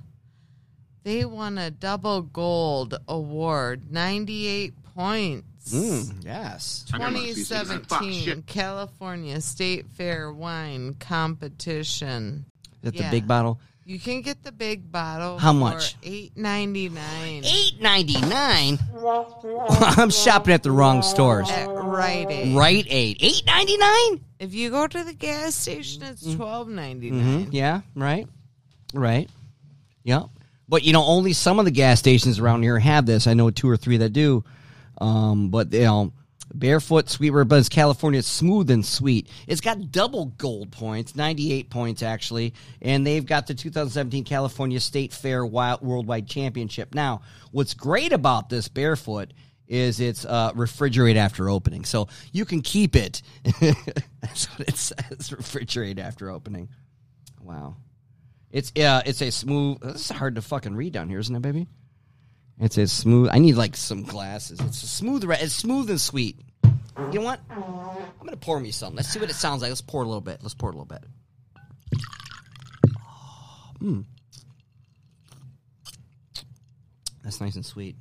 They 1.05 1.25
won 1.25 1.59
a 1.59 1.71
double 1.71 2.23
gold 2.23 2.99
award, 3.07 3.93
98 3.93 4.75
points. 4.97 5.73
Mm, 5.73 6.25
yes. 6.25 6.85
I 6.93 6.99
got 6.99 7.13
my 7.13 7.21
feet, 7.21 7.35
so 7.47 7.55
you 7.61 7.61
can 7.65 7.79
fuck 7.85 8.01
2017. 8.01 8.43
California 8.43 9.41
State 9.41 9.87
Fair 9.91 10.33
wine 10.33 10.95
competition. 10.95 12.47
Is 12.83 12.93
that 12.93 12.95
Yeah. 12.95 13.11
the 13.11 13.17
big 13.21 13.29
bottle? 13.29 13.61
You 13.88 14.01
can 14.01 14.20
get 14.22 14.42
the 14.42 14.51
big 14.51 14.90
bottle. 14.90 15.38
How 15.38 15.53
much? 15.53 15.94
Eight 16.03 16.37
ninety 16.37 16.88
nine. 16.88 17.44
Eight 17.44 17.75
ninety 17.81 18.20
nine. 18.20 18.81
I'm 19.70 20.11
shopping 20.11 20.55
at 20.55 20.64
the 20.64 20.72
wrong 20.72 21.03
stores. 21.03 21.49
At 21.49 21.68
Rite 21.68 22.29
Aid. 22.29 22.57
Right 22.57 22.85
eight. 22.90 23.18
Eight 23.20 23.42
ninety 23.46 23.77
nine. 23.77 24.25
If 24.40 24.55
you 24.55 24.70
go 24.70 24.88
to 24.88 25.05
the 25.05 25.12
gas 25.12 25.55
station, 25.55 26.03
it's 26.03 26.27
Mm. 26.27 26.35
twelve 26.37 26.68
ninety 26.68 27.12
Mm-hmm. 27.12 27.53
Yeah, 27.53 27.83
right. 27.94 28.27
Right. 28.92 29.31
Yep. 30.03 30.25
But 30.68 30.83
you 30.83 30.92
know, 30.92 31.05
only 31.05 31.33
some 31.33 31.61
of 31.61 31.64
the 31.64 31.70
gas 31.70 32.01
stations 32.01 32.40
around 32.40 32.64
here 32.64 32.81
have 32.81 33.07
this. 33.07 33.29
I 33.29 33.35
know 33.35 33.51
two 33.51 33.68
or 33.68 33.77
three 33.77 33.99
that 33.99 34.11
do. 34.12 34.42
Um, 35.01 35.51
but 35.51 35.72
you 35.72 35.85
know, 35.85 36.12
Barefoot 36.59 37.09
Sweet 37.09 37.31
Red 37.31 37.49
Buzz 37.49 37.69
California 37.69 38.23
smooth 38.23 38.71
and 38.71 38.85
sweet. 38.85 39.29
It's 39.47 39.61
got 39.61 39.90
double 39.90 40.27
gold 40.27 40.73
points, 40.73 41.14
98 41.14 41.71
points 41.71 42.03
actually, 42.03 42.55
and 42.81 43.07
they've 43.07 43.25
got 43.25 43.47
the 43.47 43.55
2017 43.55 44.25
California 44.25 44.81
State 44.81 45.12
Fair 45.12 45.45
Wild 45.45 45.83
Worldwide 45.83 46.27
Championship. 46.27 46.95
Now, 46.95 47.23
what's 47.53 47.75
great 47.75 48.12
about 48.12 48.49
this 48.49 48.69
Barefoot 48.69 49.33
is 49.69 50.01
it's 50.01 50.25
uh, 50.25 50.53
refrigerate 50.53 51.16
after 51.16 51.51
opening. 51.51 51.85
So 51.85 52.09
you 52.33 52.45
can 52.45 52.62
keep 52.62 52.97
it. 52.97 53.23
That's 54.21 54.47
what 54.47 54.69
it 54.69 54.77
says. 54.77 54.97
Refrigerate 55.31 55.99
after 55.99 56.31
opening. 56.31 56.69
Wow. 57.42 57.77
It's 58.51 58.73
uh, 58.77 59.03
it's 59.05 59.21
a 59.23 59.31
smooth. 59.31 59.81
This 59.81 60.11
is 60.11 60.16
hard 60.16 60.37
to 60.37 60.42
fucking 60.42 60.77
read 60.77 60.92
down 60.92 61.09
here, 61.09 61.19
isn't 61.19 61.35
it, 61.35 61.42
baby? 61.42 61.66
It's 62.59 62.79
a 62.79 62.87
smooth. 62.87 63.31
I 63.33 63.38
need 63.38 63.57
like 63.57 63.77
some 63.77 64.03
glasses. 64.03 64.61
It's 64.61 64.83
a 64.83 64.87
smooth. 64.87 65.25
It's 65.31 65.53
smooth 65.53 65.90
and 65.90 66.01
sweet. 66.01 66.38
You 66.99 67.21
know 67.21 67.27
what? 67.27 67.41
I'm 67.51 68.25
gonna 68.25 68.37
pour 68.37 68.59
me 68.59 68.71
some. 68.71 68.95
Let's 68.95 69.09
see 69.09 69.19
what 69.19 69.31
it 69.31 69.35
sounds 69.35 69.63
like. 69.63 69.69
Let's 69.69 69.83
pour 69.83 70.03
a 70.03 70.07
little 70.07 70.21
bit. 70.21 70.39
Let's 70.43 70.55
pour 70.55 70.71
a 70.71 70.73
little 70.73 70.87
bit. 70.87 71.05
Mm. 73.81 74.05
That's 77.23 77.41
nice 77.41 77.57
and 77.57 77.67
sweet. 77.67 77.97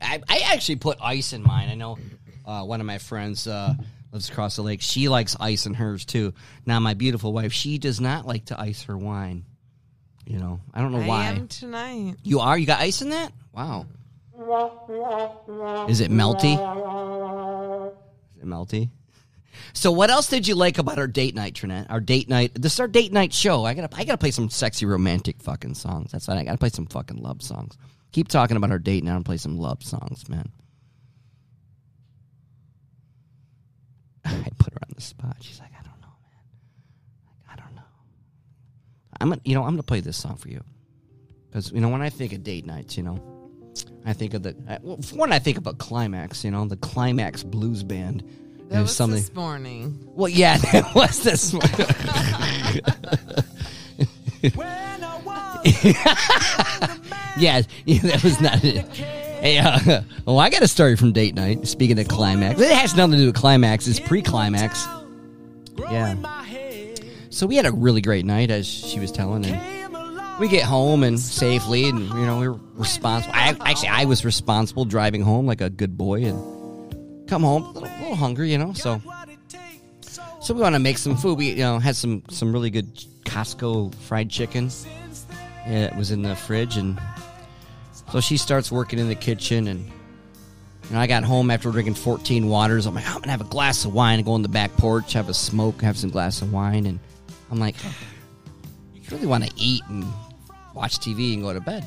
I, 0.00 0.20
I 0.28 0.38
actually 0.52 0.76
put 0.76 0.98
ice 1.00 1.32
in 1.32 1.42
mine. 1.42 1.68
I 1.68 1.74
know 1.74 1.98
uh, 2.44 2.62
one 2.64 2.80
of 2.80 2.86
my 2.86 2.98
friends 2.98 3.46
uh, 3.46 3.74
lives 4.10 4.28
across 4.28 4.56
the 4.56 4.62
lake. 4.62 4.80
She 4.82 5.08
likes 5.08 5.36
ice 5.38 5.66
in 5.66 5.74
hers 5.74 6.04
too. 6.04 6.34
Now, 6.66 6.80
my 6.80 6.94
beautiful 6.94 7.32
wife, 7.32 7.52
she 7.52 7.78
does 7.78 8.00
not 8.00 8.26
like 8.26 8.46
to 8.46 8.60
ice 8.60 8.82
her 8.84 8.96
wine. 8.96 9.44
You 10.26 10.38
know, 10.38 10.60
I 10.72 10.80
don't 10.80 10.92
know 10.92 11.00
I 11.00 11.06
why. 11.06 11.24
am 11.26 11.48
tonight. 11.48 12.16
You 12.22 12.40
are? 12.40 12.56
You 12.56 12.66
got 12.66 12.80
ice 12.80 13.02
in 13.02 13.10
that? 13.10 13.32
Wow. 13.52 13.86
Is 15.88 16.00
it 16.00 16.10
melty? 16.10 16.56
Melty? 18.44 18.90
So 19.72 19.90
what 19.92 20.10
else 20.10 20.28
did 20.28 20.48
you 20.48 20.54
like 20.54 20.78
about 20.78 20.98
our 20.98 21.06
date 21.06 21.34
night, 21.34 21.54
Trinette? 21.54 21.90
Our 21.90 22.00
date 22.00 22.28
night. 22.28 22.52
This 22.54 22.74
is 22.74 22.80
our 22.80 22.88
date 22.88 23.12
night 23.12 23.32
show. 23.32 23.64
I 23.64 23.74
gotta 23.74 23.94
I 23.96 24.04
gotta 24.04 24.18
play 24.18 24.30
some 24.30 24.48
sexy 24.50 24.86
romantic 24.86 25.42
fucking 25.42 25.74
songs. 25.74 26.12
That's 26.12 26.28
what 26.28 26.38
I 26.38 26.44
gotta 26.44 26.58
play 26.58 26.70
some 26.70 26.86
fucking 26.86 27.22
love 27.22 27.42
songs. 27.42 27.76
Keep 28.12 28.28
talking 28.28 28.56
about 28.56 28.70
our 28.70 28.78
date 28.78 29.04
now 29.04 29.16
and 29.16 29.24
play 29.24 29.36
some 29.36 29.56
love 29.58 29.82
songs, 29.82 30.28
man. 30.28 30.50
I 34.24 34.48
put 34.58 34.72
her 34.72 34.78
on 34.82 34.92
the 34.94 35.00
spot. 35.00 35.36
She's 35.40 35.60
like, 35.60 35.72
I 35.78 35.82
don't 35.82 36.00
know, 36.00 36.14
man. 36.22 36.44
Like, 37.26 37.58
I 37.58 37.62
don't 37.62 37.74
know. 37.74 37.82
I'm 39.20 39.28
gonna, 39.30 39.40
you 39.44 39.54
know, 39.54 39.64
I'm 39.64 39.72
gonna 39.72 39.82
play 39.82 40.00
this 40.00 40.16
song 40.16 40.36
for 40.36 40.48
you 40.48 40.62
because 41.48 41.72
you 41.72 41.80
know 41.80 41.88
when 41.88 42.02
I 42.02 42.10
think 42.10 42.32
of 42.32 42.42
date 42.42 42.66
nights, 42.66 42.96
you 42.96 43.02
know, 43.02 43.31
I 44.04 44.12
think 44.12 44.34
of 44.34 44.42
the 44.42 44.54
uh, 44.68 44.78
well, 44.82 44.96
for 44.98 45.16
one, 45.16 45.32
I 45.32 45.38
think 45.38 45.58
about 45.58 45.78
climax. 45.78 46.44
You 46.44 46.50
know, 46.50 46.64
the 46.66 46.76
climax 46.76 47.42
blues 47.42 47.82
band. 47.82 48.22
That 48.68 48.82
was 48.82 48.96
something. 48.96 49.20
this 49.20 49.34
morning. 49.34 49.98
Well, 50.14 50.28
yeah, 50.28 50.56
that 50.72 50.94
was 50.94 51.22
this 51.22 51.52
one. 51.52 51.62
yeah, 57.38 57.62
yeah, 57.84 58.00
that 58.02 58.20
was 58.24 58.40
not 58.40 58.64
it. 58.64 58.86
Hey, 59.42 59.58
uh, 59.58 60.02
well, 60.24 60.38
I 60.38 60.50
got 60.50 60.62
a 60.62 60.68
story 60.68 60.96
from 60.96 61.12
date 61.12 61.34
night. 61.34 61.66
Speaking 61.66 61.98
of 61.98 62.08
climax, 62.08 62.60
it 62.60 62.70
has 62.70 62.96
nothing 62.96 63.12
to 63.12 63.18
do 63.18 63.26
with 63.26 63.34
climax. 63.34 63.86
It's 63.88 64.00
pre-climax. 64.00 64.86
Yeah. 65.78 66.14
So 67.30 67.46
we 67.46 67.56
had 67.56 67.66
a 67.66 67.72
really 67.72 68.00
great 68.00 68.24
night, 68.24 68.50
as 68.50 68.66
she 68.66 69.00
was 69.00 69.10
telling, 69.10 69.44
and 69.44 69.81
we 70.42 70.48
get 70.48 70.64
home 70.64 71.04
and 71.04 71.20
safely, 71.20 71.88
and 71.88 72.00
you 72.00 72.26
know 72.26 72.40
we 72.40 72.48
were 72.48 72.58
responsible. 72.74 73.32
I, 73.32 73.56
actually, 73.60 73.90
I 73.90 74.06
was 74.06 74.24
responsible 74.24 74.84
driving 74.84 75.22
home 75.22 75.46
like 75.46 75.60
a 75.60 75.70
good 75.70 75.96
boy, 75.96 76.24
and 76.24 77.28
come 77.28 77.44
home 77.44 77.62
a 77.62 77.70
little, 77.70 77.88
a 77.88 77.98
little 78.00 78.16
hungry, 78.16 78.50
you 78.50 78.58
know. 78.58 78.72
So, 78.72 79.00
so 80.40 80.52
we 80.52 80.60
want 80.60 80.74
to 80.74 80.80
make 80.80 80.98
some 80.98 81.16
food. 81.16 81.38
We, 81.38 81.50
you 81.50 81.58
know, 81.58 81.78
had 81.78 81.94
some 81.94 82.24
some 82.28 82.52
really 82.52 82.70
good 82.70 82.92
Costco 83.24 83.94
fried 83.94 84.30
chicken. 84.30 84.68
Yeah, 85.64 85.84
it 85.84 85.94
was 85.94 86.10
in 86.10 86.22
the 86.22 86.34
fridge, 86.34 86.76
and 86.76 87.00
so 88.10 88.20
she 88.20 88.36
starts 88.36 88.72
working 88.72 88.98
in 88.98 89.06
the 89.06 89.14
kitchen, 89.14 89.68
and 89.68 89.86
you 89.86 90.90
know, 90.90 90.98
I 90.98 91.06
got 91.06 91.22
home 91.22 91.52
after 91.52 91.70
drinking 91.70 91.94
14 91.94 92.48
waters. 92.48 92.86
I'm 92.86 92.96
like, 92.96 93.06
I'm 93.06 93.20
gonna 93.20 93.30
have 93.30 93.42
a 93.42 93.44
glass 93.44 93.84
of 93.84 93.94
wine 93.94 94.18
and 94.18 94.26
go 94.26 94.32
on 94.32 94.42
the 94.42 94.48
back 94.48 94.76
porch, 94.76 95.12
have 95.12 95.28
a 95.28 95.34
smoke, 95.34 95.82
have 95.82 95.96
some 95.96 96.10
glass 96.10 96.42
of 96.42 96.52
wine, 96.52 96.86
and 96.86 96.98
I'm 97.52 97.60
like, 97.60 97.76
really 99.12 99.26
want 99.26 99.44
to 99.44 99.50
eat 99.56 99.82
and 99.88 100.04
watch 100.74 100.98
TV 100.98 101.34
and 101.34 101.42
go 101.42 101.52
to 101.52 101.60
bed. 101.60 101.84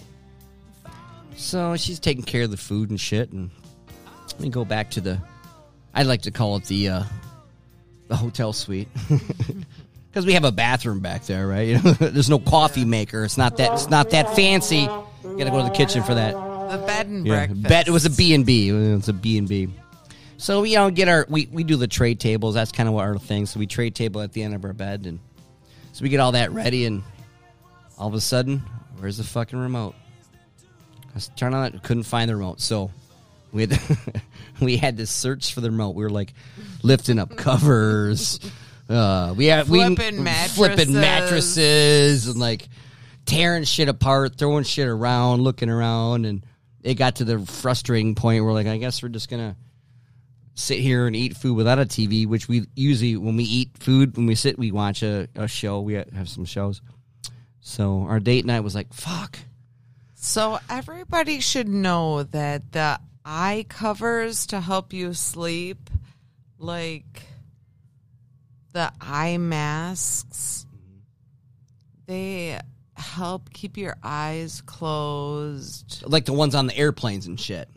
So 1.36 1.76
she's 1.76 2.00
taking 2.00 2.24
care 2.24 2.44
of 2.44 2.52
the 2.52 2.58
food 2.58 2.90
and 2.90 3.00
shit, 3.00 3.32
and 3.32 3.50
we 4.40 4.50
go 4.50 4.64
back 4.66 4.92
to 4.92 5.02
the. 5.02 5.20
I 5.94 6.04
like 6.04 6.22
to 6.24 6.32
call 6.32 6.56
it 6.58 6.66
the 6.66 6.90
uh, 6.90 7.04
the 8.08 8.16
hotel 8.16 8.54
suite 8.54 8.88
because 10.10 10.26
we 10.26 10.34
have 10.34 10.46
a 10.46 10.52
bathroom 10.52 11.00
back 11.02 11.26
there, 11.26 11.48
right? 11.48 11.68
You 11.76 11.82
know, 11.82 11.92
there's 11.94 12.30
no 12.30 12.40
coffee 12.40 12.86
maker. 12.86 13.24
It's 13.26 13.38
not 13.38 13.58
that. 13.58 13.74
It's 13.74 13.90
not 13.90 14.12
that 14.12 14.34
fancy. 14.36 14.78
You 15.24 15.38
gotta 15.38 15.50
go 15.52 15.58
to 15.58 15.70
the 15.70 15.76
kitchen 15.76 16.04
for 16.04 16.14
that. 16.14 16.32
The 16.34 16.78
bed 16.86 17.08
and 17.08 17.26
Yeah, 17.28 17.34
breakfast. 17.48 17.64
bet 17.64 17.88
it 17.88 17.92
was 17.92 18.06
a 18.06 18.10
B 18.10 18.34
and 18.34 18.46
B. 18.46 18.70
It 18.70 18.74
was 18.96 19.10
a 19.10 19.14
B 19.14 19.38
and 19.38 19.48
B. 19.48 19.68
So 20.38 20.62
we 20.62 20.72
you 20.72 20.78
know 20.78 20.90
get 20.90 21.08
our 21.10 21.26
we, 21.30 21.48
we 21.52 21.64
do 21.66 21.76
the 21.76 21.88
trade 21.88 22.20
tables. 22.20 22.56
That's 22.56 22.72
kind 22.72 22.88
of 22.88 22.96
what 22.96 23.04
our 23.06 23.18
thing. 23.18 23.46
So 23.46 23.60
we 23.60 23.68
trade 23.68 23.94
table 23.94 24.22
at 24.22 24.32
the 24.34 24.42
end 24.44 24.54
of 24.56 24.64
our 24.64 24.74
bed, 24.74 25.06
and 25.06 25.20
so 25.92 26.04
we 26.04 26.10
get 26.10 26.20
all 26.22 26.32
that 26.34 26.52
ready, 26.54 26.86
and 26.86 27.04
all 27.98 28.08
of 28.08 28.14
a 28.14 28.22
sudden, 28.22 28.64
where's 29.00 29.18
the 29.18 29.24
fucking 29.24 29.58
remote? 29.60 29.96
I 31.10 31.14
was 31.16 31.30
turning 31.36 31.58
on 31.58 31.66
it, 31.74 31.84
couldn't 31.84 32.04
find 32.04 32.30
the 32.30 32.36
remote. 32.36 32.60
So 32.62 32.92
we 33.52 33.68
had 33.68 33.80
we 34.62 34.78
had 34.78 34.98
to 34.98 35.06
search 35.08 35.54
for 35.54 35.62
the 35.62 35.72
remote. 35.72 35.96
We 35.96 36.04
were 36.04 36.10
like 36.10 36.34
lifting 36.84 37.20
up 37.20 37.36
covers. 37.36 38.40
Uh, 38.88 39.34
we 39.36 39.48
had 39.48 39.66
Flipping 39.66 40.24
we 40.24 40.26
flipping 40.50 40.94
mattresses. 40.94 40.94
mattresses 40.94 42.28
and 42.28 42.40
like 42.40 42.70
tearing 43.26 43.64
shit 43.64 43.90
apart, 43.90 44.38
throwing 44.38 44.64
shit 44.64 44.88
around, 44.88 45.42
looking 45.42 45.70
around, 45.72 46.28
and 46.28 46.46
it 46.84 46.94
got 46.94 47.16
to 47.16 47.26
the 47.26 47.40
frustrating 47.40 48.14
point 48.14 48.44
where 48.46 48.54
like 48.54 48.68
I 48.68 48.78
guess 48.78 49.02
we're 49.02 49.10
just 49.10 49.28
gonna 49.28 49.56
sit 50.54 50.82
here 50.82 51.08
and 51.08 51.16
eat 51.16 51.36
food 51.36 51.56
without 51.56 51.80
a 51.80 51.86
TV, 51.86 52.28
which 52.28 52.48
we 52.48 52.68
usually 52.76 53.18
when 53.18 53.36
we 53.36 53.46
eat 53.46 53.72
food 53.80 54.16
when 54.18 54.28
we 54.28 54.36
sit 54.36 54.60
we 54.60 54.72
watch 54.72 55.02
a, 55.02 55.28
a 55.34 55.48
show. 55.48 55.82
We 55.82 55.94
have 55.96 56.30
some 56.30 56.46
shows. 56.46 56.80
So 57.68 58.02
our 58.02 58.20
date 58.20 58.46
night 58.46 58.60
was 58.60 58.76
like 58.76 58.94
fuck. 58.94 59.40
So 60.14 60.60
everybody 60.70 61.40
should 61.40 61.68
know 61.68 62.22
that 62.22 62.72
the 62.72 63.00
eye 63.26 63.66
covers 63.68 64.46
to 64.48 64.62
help 64.62 64.94
you 64.94 65.16
sleep, 65.16 65.90
like 66.60 67.24
the 68.72 68.94
eye 69.02 69.38
masks, 69.38 70.68
they 72.06 72.60
help 72.96 73.52
keep 73.52 73.78
your 73.78 73.98
eyes 74.04 74.62
closed. 74.62 76.04
Like 76.06 76.26
the 76.26 76.34
ones 76.34 76.54
on 76.54 76.68
the 76.68 76.78
airplanes 76.78 77.26
and 77.26 77.40
shit. 77.40 77.68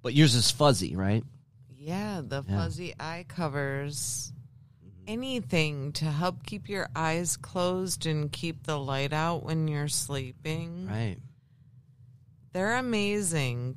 But 0.00 0.14
yours 0.14 0.36
is 0.36 0.52
fuzzy, 0.52 0.94
right? 0.94 1.24
Yeah, 1.76 2.22
the 2.24 2.44
Yeah. 2.48 2.56
fuzzy 2.56 2.94
eye 3.00 3.24
covers. 3.26 4.32
Anything 5.06 5.92
to 5.92 6.06
help 6.06 6.44
keep 6.46 6.68
your 6.68 6.88
eyes 6.96 7.36
closed 7.36 8.06
and 8.06 8.30
keep 8.32 8.64
the 8.64 8.78
light 8.78 9.12
out 9.12 9.44
when 9.44 9.68
you're 9.68 9.88
sleeping. 9.88 10.88
Right. 10.90 11.16
They're 12.52 12.76
amazing 12.76 13.76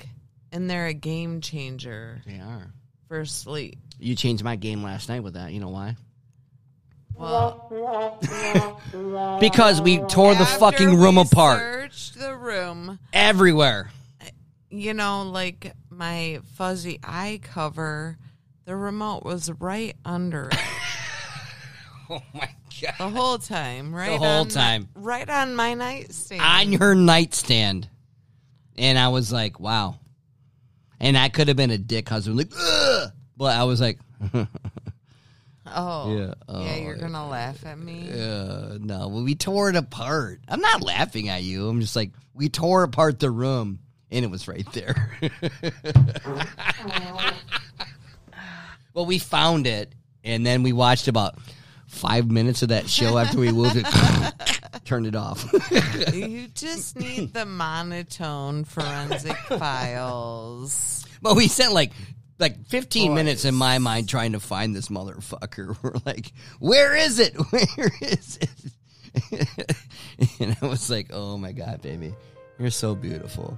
and 0.52 0.70
they're 0.70 0.88
a 0.88 0.94
game 0.94 1.42
changer 1.42 2.22
They 2.26 2.40
are. 2.40 2.72
for 3.08 3.26
sleep. 3.26 3.78
You 4.00 4.16
changed 4.16 4.44
my 4.44 4.56
game 4.56 4.84
last 4.84 5.10
night 5.10 5.22
with 5.24 5.34
that. 5.34 5.52
You 5.52 5.60
know 5.60 5.70
why? 5.70 5.96
Well, 7.16 7.66
Because 9.40 9.82
we 9.82 9.98
tore 9.98 10.36
the 10.36 10.42
after 10.42 10.60
fucking 10.60 10.96
room 10.98 11.16
we 11.16 11.22
apart 11.24 11.60
Searched 11.60 12.20
the 12.20 12.36
room. 12.36 13.00
everywhere. 13.12 13.90
You 14.70 14.94
know, 14.94 15.24
like 15.24 15.74
my 15.90 16.40
fuzzy 16.56 17.00
eye 17.04 17.40
cover, 17.42 18.18
the 18.66 18.76
remote 18.76 19.24
was 19.24 19.50
right 19.60 19.96
under 20.06 20.50
it 20.50 20.60
Oh 22.10 22.22
my 22.34 22.50
god. 22.82 22.94
the 23.00 23.10
whole 23.10 23.38
time. 23.38 23.94
Right, 23.94 24.12
The 24.12 24.18
whole 24.18 24.42
on 24.42 24.48
time. 24.48 24.88
right 24.96 25.28
on 25.30 25.56
my 25.56 25.74
nightstand. 25.74 26.42
on 26.42 26.72
your 26.72 26.96
nightstand. 26.96 27.90
And 28.78 28.98
I 29.00 29.08
was 29.10 29.32
like, 29.32 29.60
wow. 29.60 29.96
And 31.00 31.18
I 31.18 31.30
could 31.30 31.48
have 31.48 31.58
been 31.58 31.72
a 31.72 31.78
dick 31.78 32.08
husband, 32.10 32.38
like, 32.38 32.52
Ugh! 32.58 33.12
but 33.36 33.56
I 33.58 33.64
was 33.66 33.82
like, 33.82 34.00
oh, 34.34 34.46
Yeah, 35.66 36.26
yeah. 36.28 36.34
oh, 36.48 36.76
you're 36.82 36.96
gonna 36.96 37.28
laugh 37.28 37.66
at 37.66 37.78
me. 37.78 38.10
uh, 38.12 38.78
no, 38.80 39.08
well, 39.10 39.24
we 39.24 39.36
tore 39.36 39.70
it 39.70 39.76
apart. 39.76 40.40
I'm 40.48 40.62
not 40.62 40.82
laughing 40.82 41.30
at 41.30 41.44
you. 41.44 41.68
I'm 41.68 41.82
just 41.82 41.96
like, 41.96 42.12
we 42.34 42.48
tore 42.50 42.84
apart 42.84 43.20
the 43.20 43.30
room, 43.32 43.80
and 44.12 44.24
it 44.24 44.32
was 44.32 44.48
right 44.48 44.66
there. 44.74 45.18
well, 48.94 49.06
we 49.06 49.20
found 49.20 49.68
it, 49.68 49.94
and 50.24 50.46
then 50.46 50.64
we 50.64 50.74
watched 50.74 51.08
about 51.08 51.38
five 51.88 52.30
minutes 52.30 52.62
of 52.62 52.70
that 52.70 52.90
show 52.90 53.18
after 53.18 53.40
we 53.40 53.52
moved 53.52 53.78
it, 53.78 53.86
turned 54.86 55.08
it 55.08 55.16
off. 55.16 55.46
you 56.14 56.48
just 56.50 57.00
need 57.00 57.34
the 57.34 57.46
monotone 57.46 58.64
forensic 58.66 59.36
files. 59.48 61.06
But 61.22 61.36
we 61.36 61.48
spent 61.48 61.74
like 61.74 61.92
like 62.40 62.68
15 62.68 63.16
minutes 63.16 63.46
in 63.46 63.56
my 63.56 63.80
mind 63.80 64.08
trying 64.08 64.34
to 64.34 64.40
find 64.40 64.76
this 64.76 64.90
motherfucker. 64.90 65.76
We're 65.84 65.94
like, 66.06 66.32
where 66.60 66.96
is 66.96 67.20
it? 67.20 67.34
Where 67.52 67.92
is 68.02 68.38
it? 68.42 69.76
and 70.40 70.56
I 70.62 70.68
was 70.68 70.90
like, 70.90 71.08
oh 71.12 71.38
my 71.38 71.52
god, 71.52 71.82
baby. 71.82 72.14
You're 72.60 72.70
so 72.72 72.96
beautiful. 72.96 73.58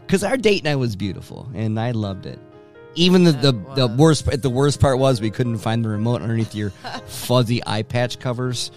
Because 0.00 0.24
our 0.24 0.36
date 0.38 0.64
night 0.64 0.76
was 0.76 0.96
beautiful, 0.96 1.50
and 1.54 1.78
I 1.78 1.90
loved 1.90 2.24
it. 2.24 2.38
Even 2.98 3.22
the, 3.22 3.30
the, 3.30 3.52
the 3.76 3.86
worst 3.86 4.24
part- 4.24 4.42
the 4.42 4.50
worst 4.50 4.80
part 4.80 4.98
was 4.98 5.20
we 5.20 5.30
couldn't 5.30 5.58
find 5.58 5.84
the 5.84 5.88
remote 5.88 6.20
underneath 6.20 6.52
your 6.52 6.70
fuzzy 7.06 7.62
eye 7.64 7.84
patch 7.84 8.18
covers. 8.18 8.72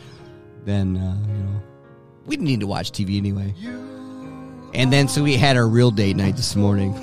Then 0.63 0.95
uh, 0.95 1.17
you 1.27 1.43
know 1.43 1.62
we 2.27 2.36
didn't 2.36 2.47
need 2.47 2.60
to 2.60 2.67
watch 2.67 2.91
TV 2.91 3.17
anyway. 3.17 3.55
And 4.75 4.93
then 4.93 5.07
so 5.07 5.23
we 5.23 5.38
had 5.38 5.57
our 5.57 5.67
real 5.67 5.89
date 5.89 6.15
night 6.15 6.36
this 6.36 6.55
morning. 6.55 6.93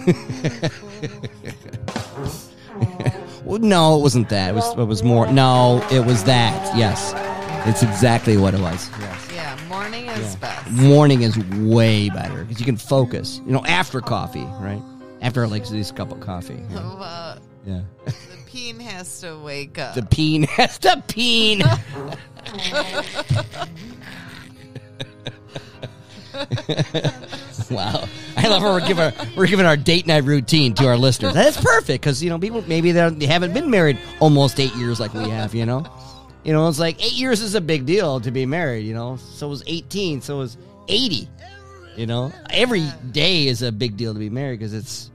well, 3.44 3.59
no, 3.59 3.98
it 3.98 4.02
wasn't 4.02 4.28
that. 4.28 4.50
It 4.50 4.54
was 4.54 4.78
it 4.78 4.85
was 4.85 5.02
more. 5.02 5.26
No, 5.33 5.85
it 5.90 6.07
was 6.07 6.22
that. 6.22 6.76
Yes, 6.76 7.14
it's 7.66 7.83
exactly 7.83 8.37
what 8.37 8.54
it 8.54 8.61
was. 8.61 8.88
Yes. 9.00 9.28
Yeah, 9.35 9.59
morning 9.68 10.07
is 10.07 10.37
best. 10.37 10.70
Morning 10.70 11.22
is 11.22 11.37
way 11.37 12.11
better 12.11 12.44
because 12.44 12.61
you 12.61 12.66
can 12.66 12.76
focus. 12.76 13.40
You 13.44 13.50
know, 13.50 13.64
after 13.66 14.00
coffee, 14.00 14.46
right? 14.61 14.81
After 15.20 15.46
like 15.46 15.66
this 15.68 15.90
cup 15.90 16.12
of 16.12 16.20
coffee. 16.20 16.62
Yeah. 16.70 16.74
Well, 16.74 17.02
uh, 17.02 17.38
yeah. 17.66 17.81
the 18.04 18.12
peen 18.46 18.78
has 18.81 19.20
to 19.20 19.38
wake 19.38 19.78
up. 19.78 19.94
The 19.94 20.02
peen 20.02 20.44
has 20.44 20.78
to 20.78 21.02
peen. 21.09 21.62
wow, 27.70 28.09
I 28.37 28.48
love 28.48 28.62
how 28.62 28.72
we're 28.72 28.87
giving 28.87 29.04
our, 29.04 29.12
we're 29.37 29.46
giving 29.46 29.66
our 29.66 29.76
date 29.76 30.07
night 30.07 30.24
routine 30.24 30.74
to 30.74 30.87
our 30.87 30.96
listeners. 30.96 31.35
That's 31.35 31.61
perfect 31.61 32.02
because 32.02 32.22
you 32.22 32.31
know 32.31 32.38
people 32.38 32.62
maybe 32.66 32.92
they 32.92 33.26
haven't 33.26 33.52
been 33.52 33.70
married 33.70 33.98
almost 34.20 34.61
eight 34.61 34.74
years 34.76 35.00
like 35.00 35.12
we 35.14 35.28
have. 35.28 35.54
You 35.54 35.66
know, 35.66 35.85
you 36.44 36.52
know 36.52 36.68
it's 36.68 36.78
like 36.78 37.04
eight 37.04 37.14
years 37.14 37.40
is 37.40 37.54
a 37.54 37.61
big 37.61 37.87
deal 37.87 38.20
to 38.20 38.31
be 38.31 38.46
married. 38.46 38.87
You 38.87 38.94
know, 38.94 39.16
so 39.16 39.48
was 39.48 39.62
eighteen, 39.66 40.20
so 40.20 40.38
was 40.38 40.57
eighty. 40.88 41.28
You 41.98 42.06
know, 42.06 42.32
every 42.50 42.87
day 43.11 43.48
is 43.48 43.62
a 43.62 43.72
big 43.72 43.96
deal 43.96 44.12
to 44.12 44.20
be 44.20 44.30
married 44.30 44.61
because 44.61 44.72
it's 44.72 45.11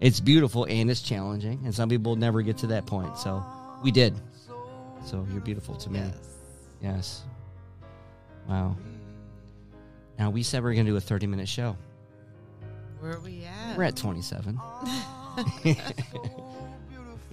it's 0.00 0.18
beautiful 0.18 0.64
and 0.64 0.90
it's 0.90 1.00
challenging, 1.00 1.60
and 1.64 1.72
some 1.72 1.88
people 1.88 2.16
never 2.16 2.42
get 2.42 2.58
to 2.58 2.66
that 2.66 2.84
point. 2.84 3.16
So 3.16 3.44
we 3.84 3.92
did. 3.92 4.12
So 5.04 5.24
you're 5.30 5.40
beautiful 5.40 5.76
to 5.76 5.88
me. 5.88 6.00
yes. 6.00 6.16
Yes. 6.82 7.22
Wow. 8.48 8.76
Now 10.18 10.30
we 10.30 10.42
said 10.42 10.64
we 10.64 10.72
are 10.72 10.74
gonna 10.74 10.90
do 10.90 10.96
a 10.96 11.00
30 11.00 11.28
minute 11.28 11.48
show. 11.48 11.76
Where 12.98 13.12
are 13.12 13.20
we 13.20 13.44
at? 13.44 13.78
We're 13.78 13.84
at 13.84 13.94
27. 13.94 14.58
you're 15.64 15.76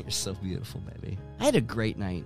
so 0.10 0.36
beautiful, 0.36 0.82
baby. 0.82 1.18
I 1.40 1.46
had 1.46 1.56
a 1.56 1.62
great 1.62 1.98
night. 1.98 2.26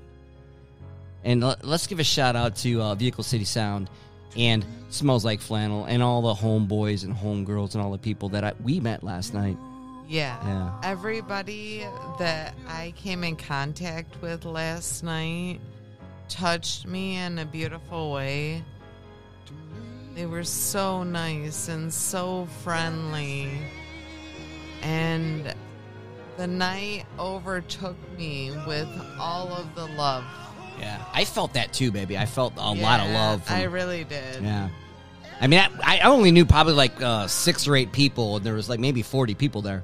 And 1.24 1.46
l- 1.46 1.56
let's 1.64 1.88
give 1.88 2.02
a 2.02 2.04
shout 2.04 2.36
out 2.36 2.58
to 2.58 2.82
uh, 2.82 2.96
Vehicle 2.96 3.24
City 3.24 3.46
Sound 3.46 3.90
and 4.36 4.66
Smells 4.90 5.26
Like 5.26 5.42
Flannel 5.42 5.86
and 5.86 6.02
all 6.02 6.22
the 6.22 6.34
homeboys 6.34 7.04
and 7.04 7.16
homegirls 7.16 7.76
and 7.76 7.84
all 7.84 7.92
the 7.92 7.98
people 7.98 8.30
that 8.30 8.44
I, 8.44 8.54
we 8.64 8.80
met 8.80 9.04
last 9.04 9.34
night. 9.34 9.58
Yeah. 10.08 10.38
Yeah. 10.46 10.80
Everybody 10.84 11.86
that 12.20 12.56
I 12.68 12.94
came 12.96 13.24
in 13.24 13.36
contact 13.36 14.22
with 14.22 14.46
last 14.46 15.04
night 15.04 15.60
touched 16.30 16.88
me 16.88 17.18
in 17.18 17.40
a 17.40 17.46
beautiful 17.46 18.12
way. 18.12 18.64
They 20.16 20.26
were 20.26 20.46
so 20.46 21.04
nice 21.04 21.68
and 21.68 21.94
so 21.94 22.48
friendly. 22.64 23.50
And 24.82 25.54
the 26.38 26.48
night 26.48 27.06
overtook 27.20 27.98
me 28.18 28.52
with 28.66 28.88
all 29.20 29.50
of 29.50 29.76
the 29.76 29.86
love. 29.88 30.24
Yeah. 30.80 31.04
I 31.14 31.26
felt 31.26 31.54
that 31.54 31.74
too, 31.74 31.92
baby. 31.92 32.18
I 32.18 32.26
felt 32.26 32.54
a 32.58 32.74
lot 32.74 33.00
of 33.00 33.12
love. 33.12 33.44
From, 33.44 33.56
I 33.56 33.64
really 33.64 34.04
did. 34.04 34.44
Yeah. 34.44 34.70
I 35.40 35.48
mean, 35.48 35.60
I, 35.60 36.00
I 36.00 36.02
only 36.02 36.32
knew 36.32 36.46
probably 36.46 36.74
like 36.74 37.02
uh, 37.02 37.28
six 37.28 37.68
or 37.68 37.76
eight 37.76 37.92
people, 37.92 38.38
and 38.38 38.46
there 38.46 38.54
was 38.54 38.70
like 38.70 38.80
maybe 38.80 39.02
40 39.02 39.36
people 39.36 39.62
there. 39.62 39.84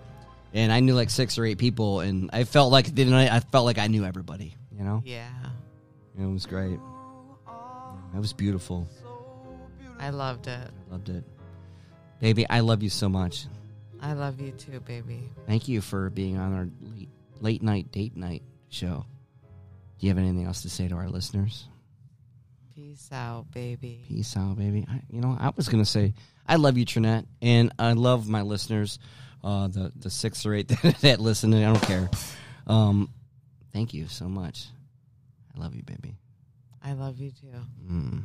And 0.54 0.72
I 0.72 0.80
knew 0.80 0.94
like 0.94 1.10
six 1.10 1.38
or 1.38 1.46
eight 1.46 1.58
people, 1.58 2.00
and 2.00 2.30
I 2.34 2.44
felt 2.44 2.72
like 2.72 2.94
didn't 2.94 3.14
I, 3.14 3.38
I 3.38 3.40
felt 3.40 3.66
like 3.66 3.78
I 3.78 3.88
knew 3.88 4.06
everybody, 4.06 4.56
you 4.72 4.84
know? 4.84 5.02
Yeah. 5.06 5.28
It 6.20 6.26
was 6.26 6.46
great. 6.46 6.80
It 8.16 8.20
was 8.20 8.34
beautiful. 8.34 8.88
I 10.00 10.10
loved 10.12 10.48
it. 10.48 10.70
Loved 10.92 11.10
it. 11.10 11.24
Baby, 12.20 12.48
I 12.50 12.60
love 12.60 12.84
you 12.84 12.90
so 12.90 13.10
much. 13.10 13.48
I 14.00 14.14
love 14.14 14.40
you 14.40 14.52
too, 14.52 14.80
baby. 14.82 15.30
Thank 15.48 15.68
you 15.68 15.82
for 15.82 16.10
being 16.10 16.38
on 16.38 16.54
our 16.54 16.68
late, 16.82 17.10
late 17.40 17.64
night 17.64 17.92
date 17.92 18.16
night 18.16 18.44
show. 18.70 19.06
Do 20.04 20.08
you 20.08 20.14
have 20.14 20.22
anything 20.22 20.44
else 20.44 20.64
to 20.64 20.70
say 20.70 20.90
to 20.90 20.96
our 20.96 21.08
listeners? 21.08 21.64
Peace 22.76 23.08
out, 23.14 23.46
baby. 23.54 24.04
Peace 24.06 24.36
out, 24.36 24.58
baby. 24.58 24.86
I, 24.86 25.00
you 25.10 25.22
know, 25.22 25.38
I 25.40 25.52
was 25.56 25.70
gonna 25.70 25.86
say 25.86 26.14
I 26.46 26.58
love 26.58 26.78
you, 26.78 26.84
Trinette, 26.84 27.24
and 27.42 27.72
I 27.80 27.94
love 27.94 28.28
my 28.28 28.42
listeners, 28.42 29.00
uh, 29.46 29.70
the 29.70 29.94
the 29.96 30.10
six 30.10 30.46
or 30.46 30.56
eight 30.56 30.68
that, 30.84 30.98
that 31.00 31.20
listen. 31.22 31.54
I 31.54 31.72
don't 31.72 31.82
care. 31.84 32.10
Um, 32.68 33.14
thank 33.72 33.94
you 33.94 34.10
so 34.10 34.26
much. 34.26 34.66
I 35.56 35.62
love 35.62 35.74
you, 35.74 35.84
baby. 35.84 36.18
I 36.84 36.92
love 36.92 37.22
you 37.22 37.32
too. 37.32 37.62
Mm. 37.90 38.24